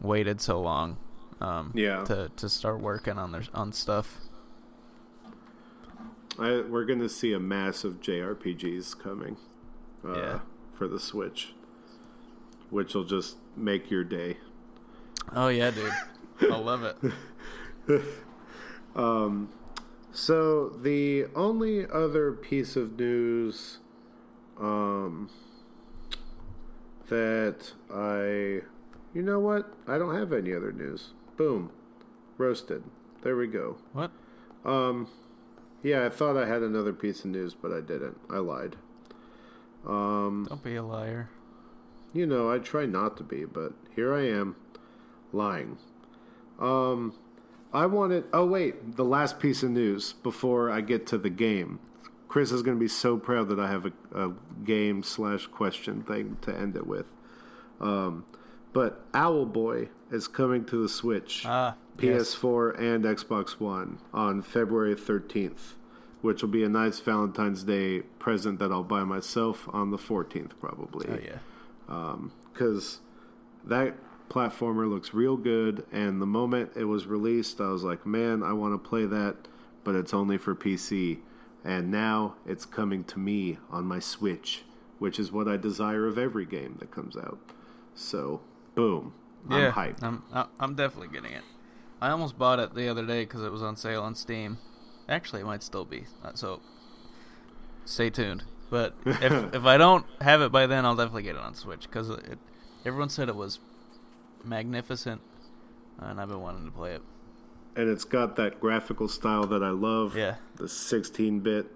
[0.00, 0.96] waited so long
[1.42, 2.04] um, Yeah.
[2.04, 4.20] to to start working on their on stuff.
[6.38, 9.36] I, we're going to see a mass of JRPGs coming
[10.04, 10.38] uh, Yeah.
[10.74, 11.52] for the Switch,
[12.70, 14.38] which will just make your day.
[15.34, 15.92] Oh yeah, dude,
[16.52, 16.96] I love it.
[18.96, 19.50] Um,
[20.10, 23.78] so the only other piece of news
[24.60, 25.30] um,
[27.08, 28.62] that I,
[29.14, 29.72] you know what?
[29.86, 31.10] I don't have any other news.
[31.36, 31.70] Boom,
[32.38, 32.82] roasted.
[33.22, 33.78] There we go.
[33.92, 34.10] What?
[34.64, 35.08] Um,
[35.82, 38.18] yeah, I thought I had another piece of news, but I didn't.
[38.28, 38.76] I lied.
[39.86, 41.30] Um, Don't be a liar.
[42.12, 44.56] you know, I try not to be, but here I am,
[45.32, 45.78] lying.
[46.58, 47.14] Um,
[47.72, 48.24] I wanted.
[48.32, 51.78] Oh wait, the last piece of news before I get to the game.
[52.28, 54.32] Chris is going to be so proud that I have a, a
[54.64, 57.06] game slash question thing to end it with.
[57.80, 58.24] Um,
[58.72, 61.74] but Owlboy is coming to the Switch, Ah.
[61.96, 65.74] PS4, and Xbox One on February 13th,
[66.22, 70.52] which will be a nice Valentine's Day present that I'll buy myself on the 14th,
[70.60, 71.38] probably Oh yeah.
[71.88, 73.00] Um, because
[73.64, 73.94] that
[74.28, 75.84] platformer looks real good.
[75.92, 79.48] And the moment it was released, I was like, man, I want to play that,
[79.84, 81.18] but it's only for PC.
[81.64, 84.62] And now it's coming to me on my Switch,
[84.98, 87.38] which is what I desire of every game that comes out.
[87.94, 88.40] So,
[88.74, 89.12] boom,
[89.50, 90.02] yeah, I'm hyped.
[90.02, 90.22] I'm
[90.58, 91.42] I'm definitely getting it.
[92.00, 94.56] I almost bought it the other day because it was on sale on Steam.
[95.10, 96.04] Actually, it might still be.
[96.24, 96.60] uh, So,
[97.84, 98.44] stay tuned.
[98.70, 101.82] But if if I don't have it by then, I'll definitely get it on Switch
[101.82, 102.10] because.
[102.86, 103.58] Everyone said it was
[104.42, 105.20] magnificent,
[105.98, 107.02] and I've been wanting to play it.
[107.76, 110.16] and it's got that graphical style that I love.
[110.16, 110.36] Yeah.
[110.56, 111.66] the 16-bit.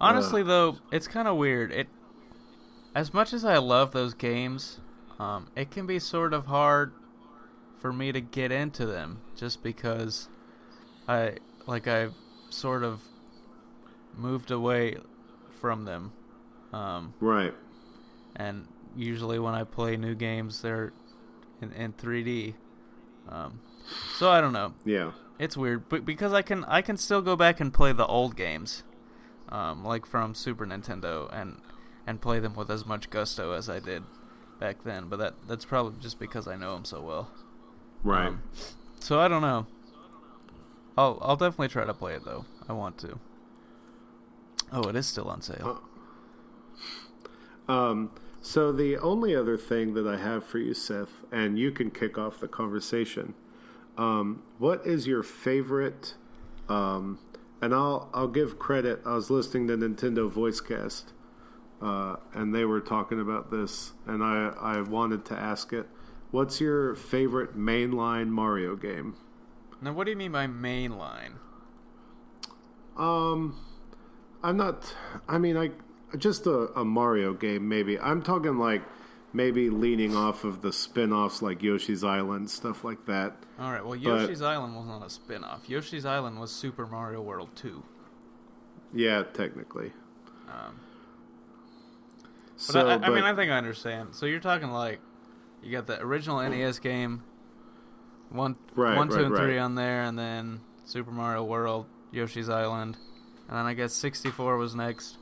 [0.00, 1.72] Honestly, though, it's kind of weird.
[1.72, 1.88] It,
[2.94, 4.80] as much as I love those games,
[5.18, 6.92] um, it can be sort of hard
[7.78, 10.28] for me to get into them, just because
[11.08, 11.36] I
[11.66, 12.14] like I've
[12.50, 13.00] sort of
[14.16, 14.96] moved away
[15.60, 16.12] from them,
[16.72, 17.54] um, Right.
[18.36, 20.92] and usually when I play new games, they're
[21.60, 22.54] in, in 3D.
[23.28, 23.60] Um,
[24.16, 25.12] so I don't know Yeah.
[25.38, 28.36] it's weird, but because I can I can still go back and play the old
[28.36, 28.82] games,
[29.48, 31.60] um, like from Super Nintendo, and
[32.06, 34.02] and play them with as much gusto as I did
[34.60, 35.08] back then.
[35.08, 37.30] But that that's probably just because I know them so well.
[38.02, 38.26] Right.
[38.28, 38.42] Um,
[39.00, 39.66] so I don't know.
[40.96, 42.44] I'll I'll definitely try to play it though.
[42.68, 43.18] I want to.
[44.72, 45.82] Oh, it is still on sale.
[47.68, 48.10] Um,
[48.42, 52.18] so the only other thing that I have for you, Seth, and you can kick
[52.18, 53.34] off the conversation.
[53.96, 56.14] Um, what is your favorite?
[56.68, 57.18] Um,
[57.62, 59.00] and I'll I'll give credit.
[59.06, 61.04] I was listening to Nintendo Voicecast,
[61.80, 65.88] uh, and they were talking about this, and I I wanted to ask it.
[66.30, 69.14] What's your favorite mainline Mario game?
[69.84, 71.32] Now, what do you mean by mainline?
[72.96, 73.54] Um,
[74.42, 74.94] I'm not.
[75.28, 75.72] I mean, I
[76.16, 77.68] just a, a Mario game.
[77.68, 78.82] Maybe I'm talking like
[79.34, 83.36] maybe leaning off of the spin-offs like Yoshi's Island stuff like that.
[83.58, 83.84] All right.
[83.84, 85.68] Well, But- Yoshi's Island was not a spin-off.
[85.68, 87.82] Yoshi's Island was Super Mario World 2.
[88.94, 89.92] Yeah, technically.
[90.48, 90.80] Um,
[92.54, 94.14] But So, I, I but, mean, I think I understand.
[94.14, 95.00] So you're talking like
[95.62, 97.24] you got the original NES game,
[98.34, 99.62] one, Right, one, two, right, and three right.
[99.62, 102.96] on there, and then Super Mario World, Yoshi's Island,
[103.48, 105.16] and then I guess 64 was next,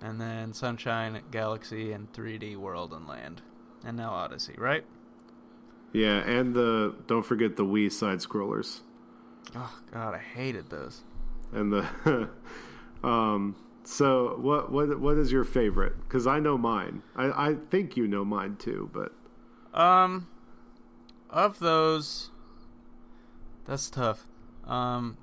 [0.00, 3.42] and then Sunshine, Galaxy, and 3D World and Land,
[3.84, 4.84] and now Odyssey, right?
[5.92, 8.80] yeah, and the don't forget the Wii side scrollers
[9.56, 11.02] Oh God, I hated those.
[11.52, 12.28] and the.
[13.04, 13.56] um.
[13.82, 15.96] So what what what is your favorite?
[16.02, 17.02] Because I know mine.
[17.16, 19.12] I I think you know mine too, but
[19.76, 20.28] Um,
[21.30, 22.30] of those,
[23.66, 24.26] that's tough.
[24.66, 25.16] Um,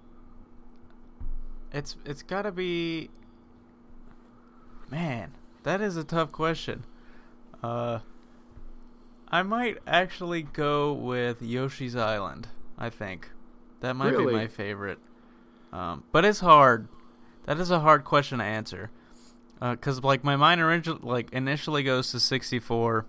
[1.72, 3.10] it's it's got to be,
[4.90, 5.32] man.
[5.64, 6.84] that is a tough question.
[7.64, 8.00] Uh,
[9.30, 12.48] I might actually go with Yoshi's Island.
[12.78, 13.30] I think
[13.82, 14.28] that might Really?
[14.28, 15.00] be my favorite.
[15.74, 16.88] Um, but it's hard.
[17.46, 18.90] That is a hard question to answer.
[19.60, 23.06] Because like my mind originally like initially goes to 64,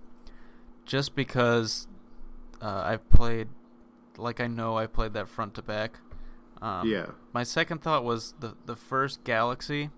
[0.86, 1.86] just because
[2.62, 3.48] uh, I've played,
[4.16, 5.98] like I know I played that front to back.
[6.61, 7.06] Um, yeah.
[7.32, 9.90] My second thought was the the first Galaxy.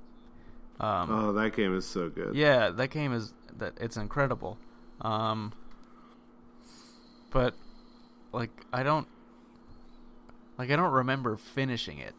[0.78, 2.34] Um, Oh, that game is so good.
[2.34, 4.58] yeah, that game is that it's incredible.
[5.00, 5.52] Um,
[7.30, 7.54] but
[8.32, 9.06] like I don't
[10.58, 12.14] like I don't remember finishing it,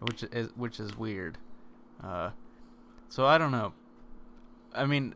[0.00, 1.38] which is which is weird.
[2.02, 2.30] Uh,
[3.08, 3.72] so I don't know.
[4.74, 5.14] I mean,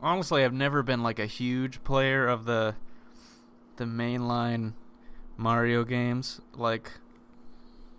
[0.00, 2.74] honestly, I've never been like a huge player of the
[3.76, 4.72] the mainline
[5.36, 6.40] Mario games.
[6.54, 6.92] Like,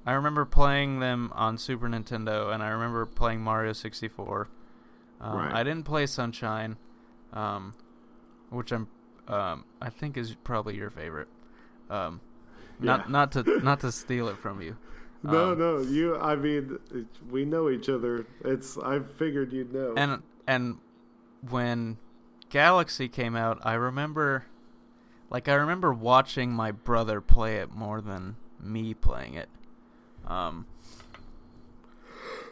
[0.05, 4.47] I remember playing them on Super Nintendo, and I remember playing Mario 64.
[5.19, 5.53] Um, Right.
[5.53, 6.77] I didn't play Sunshine,
[7.33, 7.73] um,
[8.49, 8.87] which I'm,
[9.27, 11.27] um, I think is probably your favorite.
[11.89, 12.21] Um,
[12.79, 14.77] not not to not to steal it from you.
[15.23, 16.15] No, Um, no, you.
[16.15, 16.77] I mean,
[17.31, 18.27] we know each other.
[18.45, 18.77] It's.
[18.77, 19.95] I figured you'd know.
[19.97, 20.77] And and
[21.49, 21.97] when
[22.49, 24.45] Galaxy came out, I remember,
[25.29, 29.49] like I remember watching my brother play it more than me playing it.
[30.25, 30.65] Um,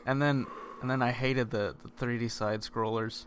[0.05, 0.45] and then
[0.81, 3.25] and then I hated the, the 3D side scrollers.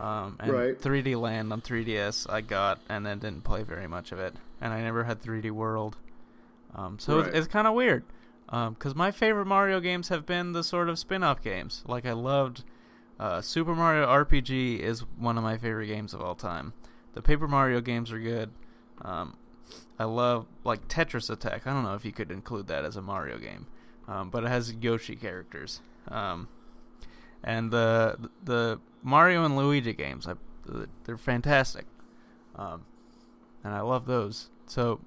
[0.00, 0.78] Um, and Right.
[0.80, 4.72] 3D Land on 3DS I got and then didn't play very much of it, and
[4.72, 5.96] I never had 3D World.
[6.74, 7.28] Um, so Right.
[7.28, 8.04] it's, it's kind of weird,
[8.46, 11.82] because my favorite Mario games have been the sort of spin-off games.
[11.86, 12.62] Like I loved
[13.18, 16.74] uh, Super Mario RPG is one of my favorite games of all time.
[17.14, 18.50] The Paper Mario games are good.
[19.02, 19.36] Um,
[19.98, 21.66] I love like Tetris Attack.
[21.66, 23.66] I don't know if you could include that as a Mario game,
[24.08, 25.80] um, but it has Yoshi characters.
[26.08, 26.48] Um,
[27.42, 30.34] and the the Mario and Luigi games, I,
[31.04, 31.86] they're fantastic,
[32.56, 32.84] um,
[33.64, 34.50] and I love those.
[34.66, 35.00] So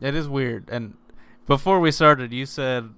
[0.00, 0.68] it is weird.
[0.68, 0.96] And
[1.46, 2.90] before we started, you said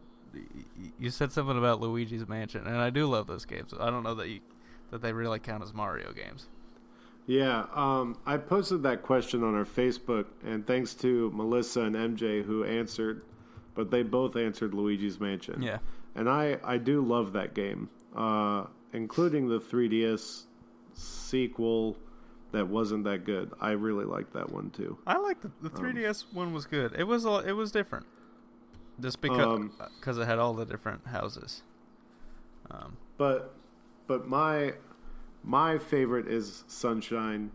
[0.98, 3.72] you said something about Luigi's Mansion, and I do love those games.
[3.78, 4.40] I don't know that you
[4.90, 6.48] that they really count as Mario games.
[7.26, 12.42] Yeah, um, I posted that question on our Facebook, and thanks to Melissa and MJ
[12.44, 13.22] who answered,
[13.74, 15.62] but they both answered Luigi's Mansion.
[15.62, 15.78] Yeah.
[16.16, 20.46] and I I do love that game, uh, including the 3DS
[20.94, 21.96] sequel
[22.52, 23.52] that wasn't that good.
[23.60, 24.98] I really liked that one too.
[25.06, 26.94] I like the the 3DS one was good.
[26.98, 28.06] It was a, it was different,
[28.98, 31.62] just because Um, because it had all the different houses.
[32.72, 33.54] Um, But
[34.08, 34.74] but my
[35.42, 37.50] my favorite is Sunshine.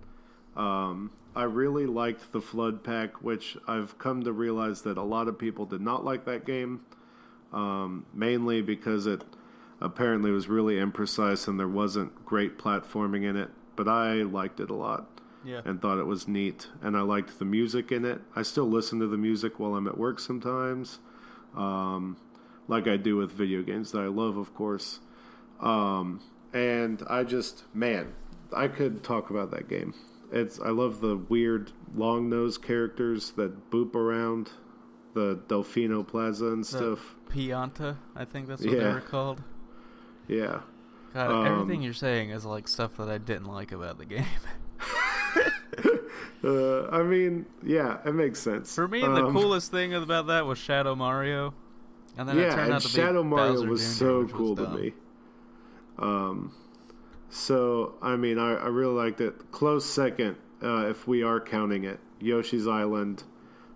[0.55, 5.27] Um, I really liked the FLUDD Pack, which I've come to realize that a lot
[5.27, 6.85] of people did not like that game,
[7.51, 9.23] um, mainly because it
[9.81, 13.49] apparently was really imprecise and there wasn't great platforming in it.
[13.75, 15.09] But I liked it a lot
[15.43, 18.21] yeah, and thought it was neat, and I liked the music in it.
[18.35, 20.99] I still listen to the music while I'm at work sometimes,
[21.55, 22.17] um,
[22.67, 25.01] like I do with video games that I love, of course.
[25.59, 26.21] Um,
[26.55, 28.13] and I just, man,
[28.55, 29.93] I could talk about that game.
[30.31, 34.51] It's I love the weird long nosed characters that boop around
[35.13, 37.15] the Delfino Plaza and stuff.
[37.29, 39.41] Pianta, I think that's what they were called.
[40.27, 40.61] Yeah.
[41.13, 44.25] God, Um, everything you're saying is like stuff that I didn't like about the game.
[46.43, 48.75] Uh, I mean, yeah, it makes sense.
[48.75, 51.55] For me, the Um, coolest thing about that was Shadow Mario,
[52.17, 54.19] and then it yeah, turned and out to Shadow be Mario Bowser was Jr., so
[54.19, 54.93] which was cool to me.
[55.99, 56.53] Um,
[57.29, 59.51] so I mean, I, I really liked it.
[59.51, 63.23] Close second, uh, if we are counting it, Yoshi's Island.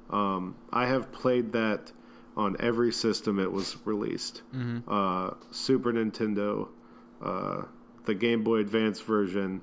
[0.10, 1.92] Um, I have played that
[2.36, 4.42] on every system it was released.
[4.56, 4.84] Mhm.
[4.88, 6.70] Uh, Super Nintendo,
[7.22, 7.64] uh,
[8.06, 9.62] the Game Boy Advance version.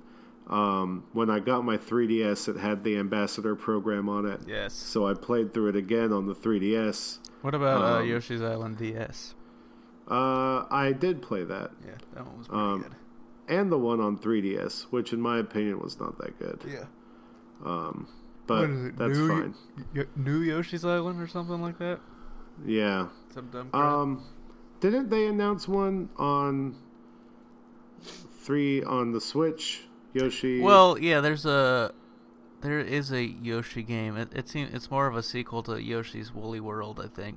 [0.49, 4.43] Um, when I got my 3DS, it had the Ambassador program on it.
[4.47, 4.75] Yes.
[4.75, 7.19] So I played through it again on the 3DS.
[7.43, 9.35] What about uh, Um, Yoshi's Island DS?
[10.09, 11.71] Uh, I did play that.
[11.85, 12.95] Yeah, that one was pretty Um, good.
[13.49, 16.61] and the one on 3DS, which in my opinion was not that good.
[16.67, 16.85] Yeah.
[17.65, 18.07] Um,
[18.47, 19.55] but What is it, that's New- fine.
[19.97, 21.99] Y- New Yoshi's Island or something like that?
[22.65, 23.09] Yeah.
[23.35, 23.85] Some dumb crap.
[23.85, 24.23] Um,
[24.81, 26.77] didn't they announce one on
[28.43, 29.83] three on the Switch?
[30.13, 30.61] Yoshi.
[30.63, 31.93] well, yeah, there's a
[32.63, 34.17] there is a Yoshi game.
[34.17, 37.37] It, it seems it's more of a sequel to Yoshi's Woolly World, I think.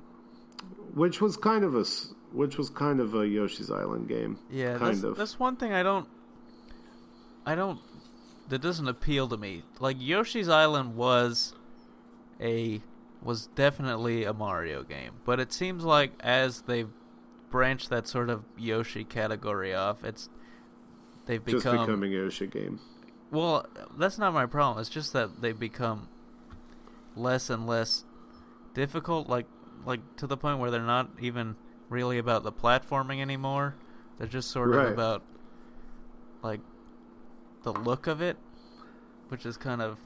[0.94, 1.84] Which was kind of a
[2.32, 4.38] which was kind of a Yoshi's Island game.
[4.50, 5.16] Yeah, kind that's, of.
[5.16, 6.08] that's one thing I don't
[7.46, 7.80] I don't
[8.48, 9.62] that doesn't appeal to me.
[9.78, 11.54] Like Yoshi's Island was
[12.40, 12.80] a
[13.22, 16.90] was definitely a Mario game, but it seems like as they've
[17.50, 20.28] branched that sort of Yoshi category off, it's
[21.26, 22.80] they've become just becoming a Yoshi game.
[23.30, 23.66] well.
[23.98, 24.80] That's not my problem.
[24.80, 26.08] It's just that they've become
[27.16, 28.04] less and less
[28.74, 29.28] difficult.
[29.28, 29.46] Like
[29.84, 31.56] like to the point where they're not even
[31.88, 33.74] really about the platforming anymore.
[34.18, 34.86] They're just sort Right.
[34.86, 35.22] of about
[36.42, 36.60] like
[37.62, 38.36] the look of it,
[39.28, 39.98] which is kind of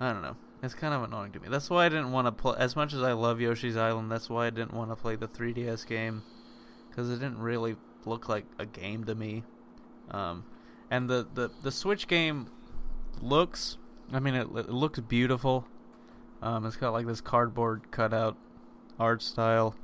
[0.00, 0.36] I don't know.
[0.62, 1.48] It's kind of annoying to me.
[1.48, 4.10] That's why I didn't want to play as much as I love Yoshi's Island.
[4.10, 6.22] That's why I didn't want to play the 3DS game
[6.88, 9.44] because it didn't really look like a game to me.
[10.10, 10.44] Um,
[10.90, 12.48] and the, the the Switch game
[13.20, 13.78] looks.
[14.12, 15.66] I mean, it, it looks beautiful.
[16.42, 18.36] Um, it's got like this cardboard cutout
[18.98, 19.74] art style,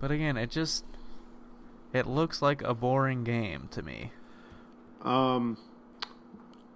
[0.00, 0.84] but again, it just
[1.92, 4.10] it looks like a boring game to me.
[5.02, 5.58] Um,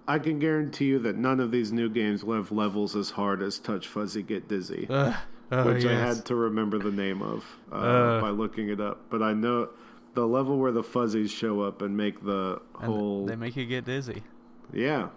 [0.07, 3.41] I can guarantee you that none of these new games will have levels as hard
[3.41, 5.15] as Touch Fuzzy Get Dizzy, Ugh.
[5.51, 8.21] Oh, which I had to remember the name of uh, Uh.
[8.21, 9.09] by looking it up.
[9.09, 9.69] But I know
[10.13, 13.83] the level where the fuzzies show up and make the whole they make you get
[13.83, 14.21] dizzy.
[14.71, 15.07] yeah,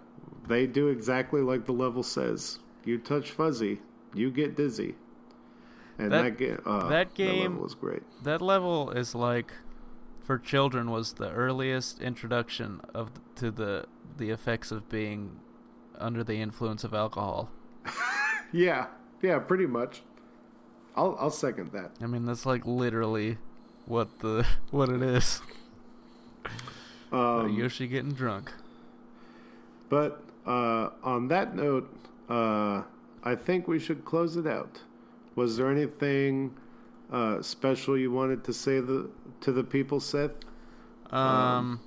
[0.47, 2.57] they do exactly like the level says.
[2.83, 3.81] You touch Fuzzy,
[4.15, 4.95] you get dizzy.
[5.99, 8.03] And That- that, uh, that game- level was great.
[8.23, 9.51] That level is like
[10.23, 13.85] for children was the earliest introduction of to the
[14.17, 15.39] the effects of being
[15.97, 17.49] under the influence of alcohol.
[18.55, 18.87] Yeah,
[19.23, 20.03] yeah, pretty much.
[20.95, 21.89] I'll I'll second that.
[22.01, 23.39] I mean, that's like literally
[23.87, 25.41] what the what it is.
[27.11, 28.51] Uh, Um, Yoshi getting drunk.
[29.89, 31.87] But uh, on that note,
[32.29, 32.83] uh,
[33.23, 34.81] I think we should close it out.
[35.35, 36.55] Was there anything
[37.11, 39.09] uh, special you wanted to say the,
[39.41, 40.31] to the people, Seth,
[41.11, 41.79] Um,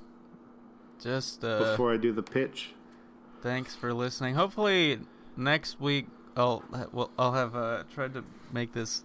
[1.03, 2.73] just uh, before I do the pitch?
[3.43, 4.35] thanks for listening.
[4.35, 4.99] Hopefully
[5.37, 9.05] next week I'll well I'll have uh, tried to make this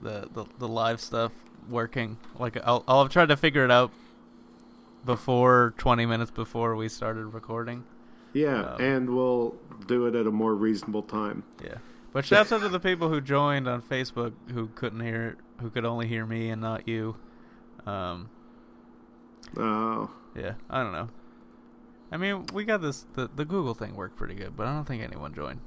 [0.00, 1.32] the, the the live stuff
[1.68, 2.16] working.
[2.38, 3.90] Like I'll I'll have tried to figure it out
[5.04, 7.84] before 20 minutes before we started recording.
[8.32, 9.54] Yeah, Um, and we'll
[9.86, 11.44] do it at a more reasonable time.
[11.62, 11.76] Yeah.
[12.16, 15.84] But shouts out to the people who joined on Facebook who couldn't hear who could
[15.84, 17.14] only hear me and not you.
[17.86, 18.30] Um
[19.54, 21.08] Uh, yeah, I don't know.
[22.10, 24.86] I mean, we got this the the Google thing worked pretty good, but I don't
[24.86, 25.60] think anyone joined.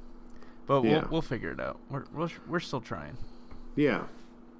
[0.66, 1.02] But Yeah.
[1.02, 1.78] we'll we'll figure it out.
[1.88, 3.16] We're we're, we're still trying.
[3.76, 4.06] yeah,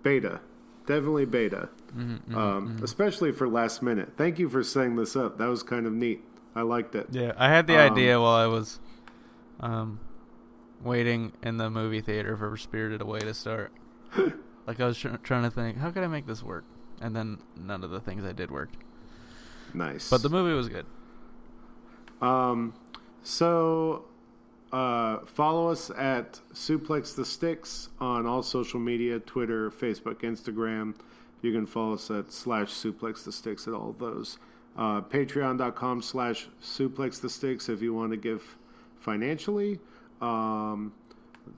[0.04, 0.38] beta.
[0.86, 1.70] Definitely beta.
[1.96, 4.12] Mm-hmm, Um, Especially for last minute.
[4.16, 5.38] Thank you for setting this up.
[5.38, 6.22] That was kind of neat.
[6.54, 7.08] I liked it.
[7.10, 8.78] Yeah, I had the Um, idea while I was
[9.58, 9.98] um
[10.82, 13.72] waiting in the movie theater for Spirited Away to start.
[14.66, 16.64] like I was tr- trying to think, how could I make this work?
[17.00, 18.76] And then none of the things I did worked.
[19.74, 20.10] Nice.
[20.10, 20.86] But the movie was good.
[22.20, 22.74] Um,
[23.22, 24.04] so
[24.72, 30.94] uh, follow us at Suplex the Sticks on all social media Twitter, Facebook, Instagram.
[31.42, 34.38] You can follow us at slash Suplex the Sticks at all of those.
[34.76, 38.56] Uh, Patreon.com slash Suplex the Sticks if you want to give
[39.00, 39.80] financially.
[40.20, 40.92] Um,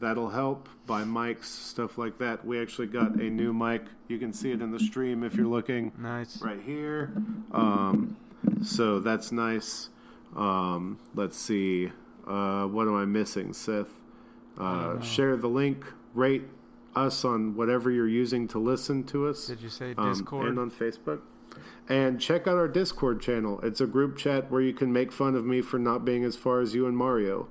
[0.01, 0.69] that'll help.
[0.87, 2.45] Buy mics, stuff like that.
[2.45, 3.83] We actually got a new mic.
[4.09, 6.41] You can see it in the stream if you're looking Nice.
[6.43, 7.13] right here.
[7.53, 8.17] Um,
[8.65, 9.89] so that's nice.
[10.37, 11.91] Um, let's see.
[12.27, 13.89] Uh, what am I missing, Seth?
[14.59, 15.85] Uh, share the link.
[16.15, 16.45] Rate
[16.95, 19.47] us on whatever you're using to listen to us.
[19.47, 20.49] Did you say um, Discord?
[20.49, 21.21] and on Facebook.
[21.89, 23.61] And check out our Discord channel.
[23.63, 26.37] It's a group chat where you can make fun of me for not being as
[26.37, 27.49] far as you and Mario,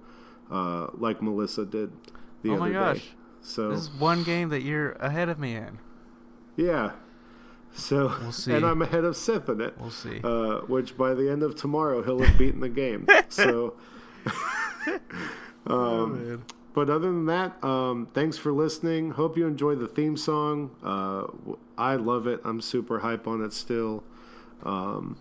[0.52, 1.92] uh, like Melissa did
[2.44, 2.98] the oh other my gosh.
[2.98, 3.04] day.
[3.42, 5.80] So This is one game that you're ahead of me in.
[6.56, 6.92] yeah.
[7.74, 8.54] So We'll see.
[8.54, 9.76] and I'm ahead of Seth in it.
[9.80, 10.20] We'll see.
[10.24, 13.08] uh, which by the end of tomorrow he'll have beaten the game.
[13.30, 13.76] So,
[15.68, 19.12] Oh, um, but other than that, um, thanks for listening.
[19.12, 20.72] Hope you enjoy the theme song.
[20.84, 21.28] Uh,
[21.78, 22.42] I love it.
[22.44, 24.04] I'm super hype on it still.
[24.64, 25.18] Um,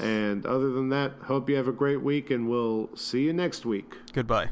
[0.00, 3.66] and other than that, hope you have a great week, and we'll see you next
[3.66, 3.96] week.
[4.12, 4.50] Goodbye.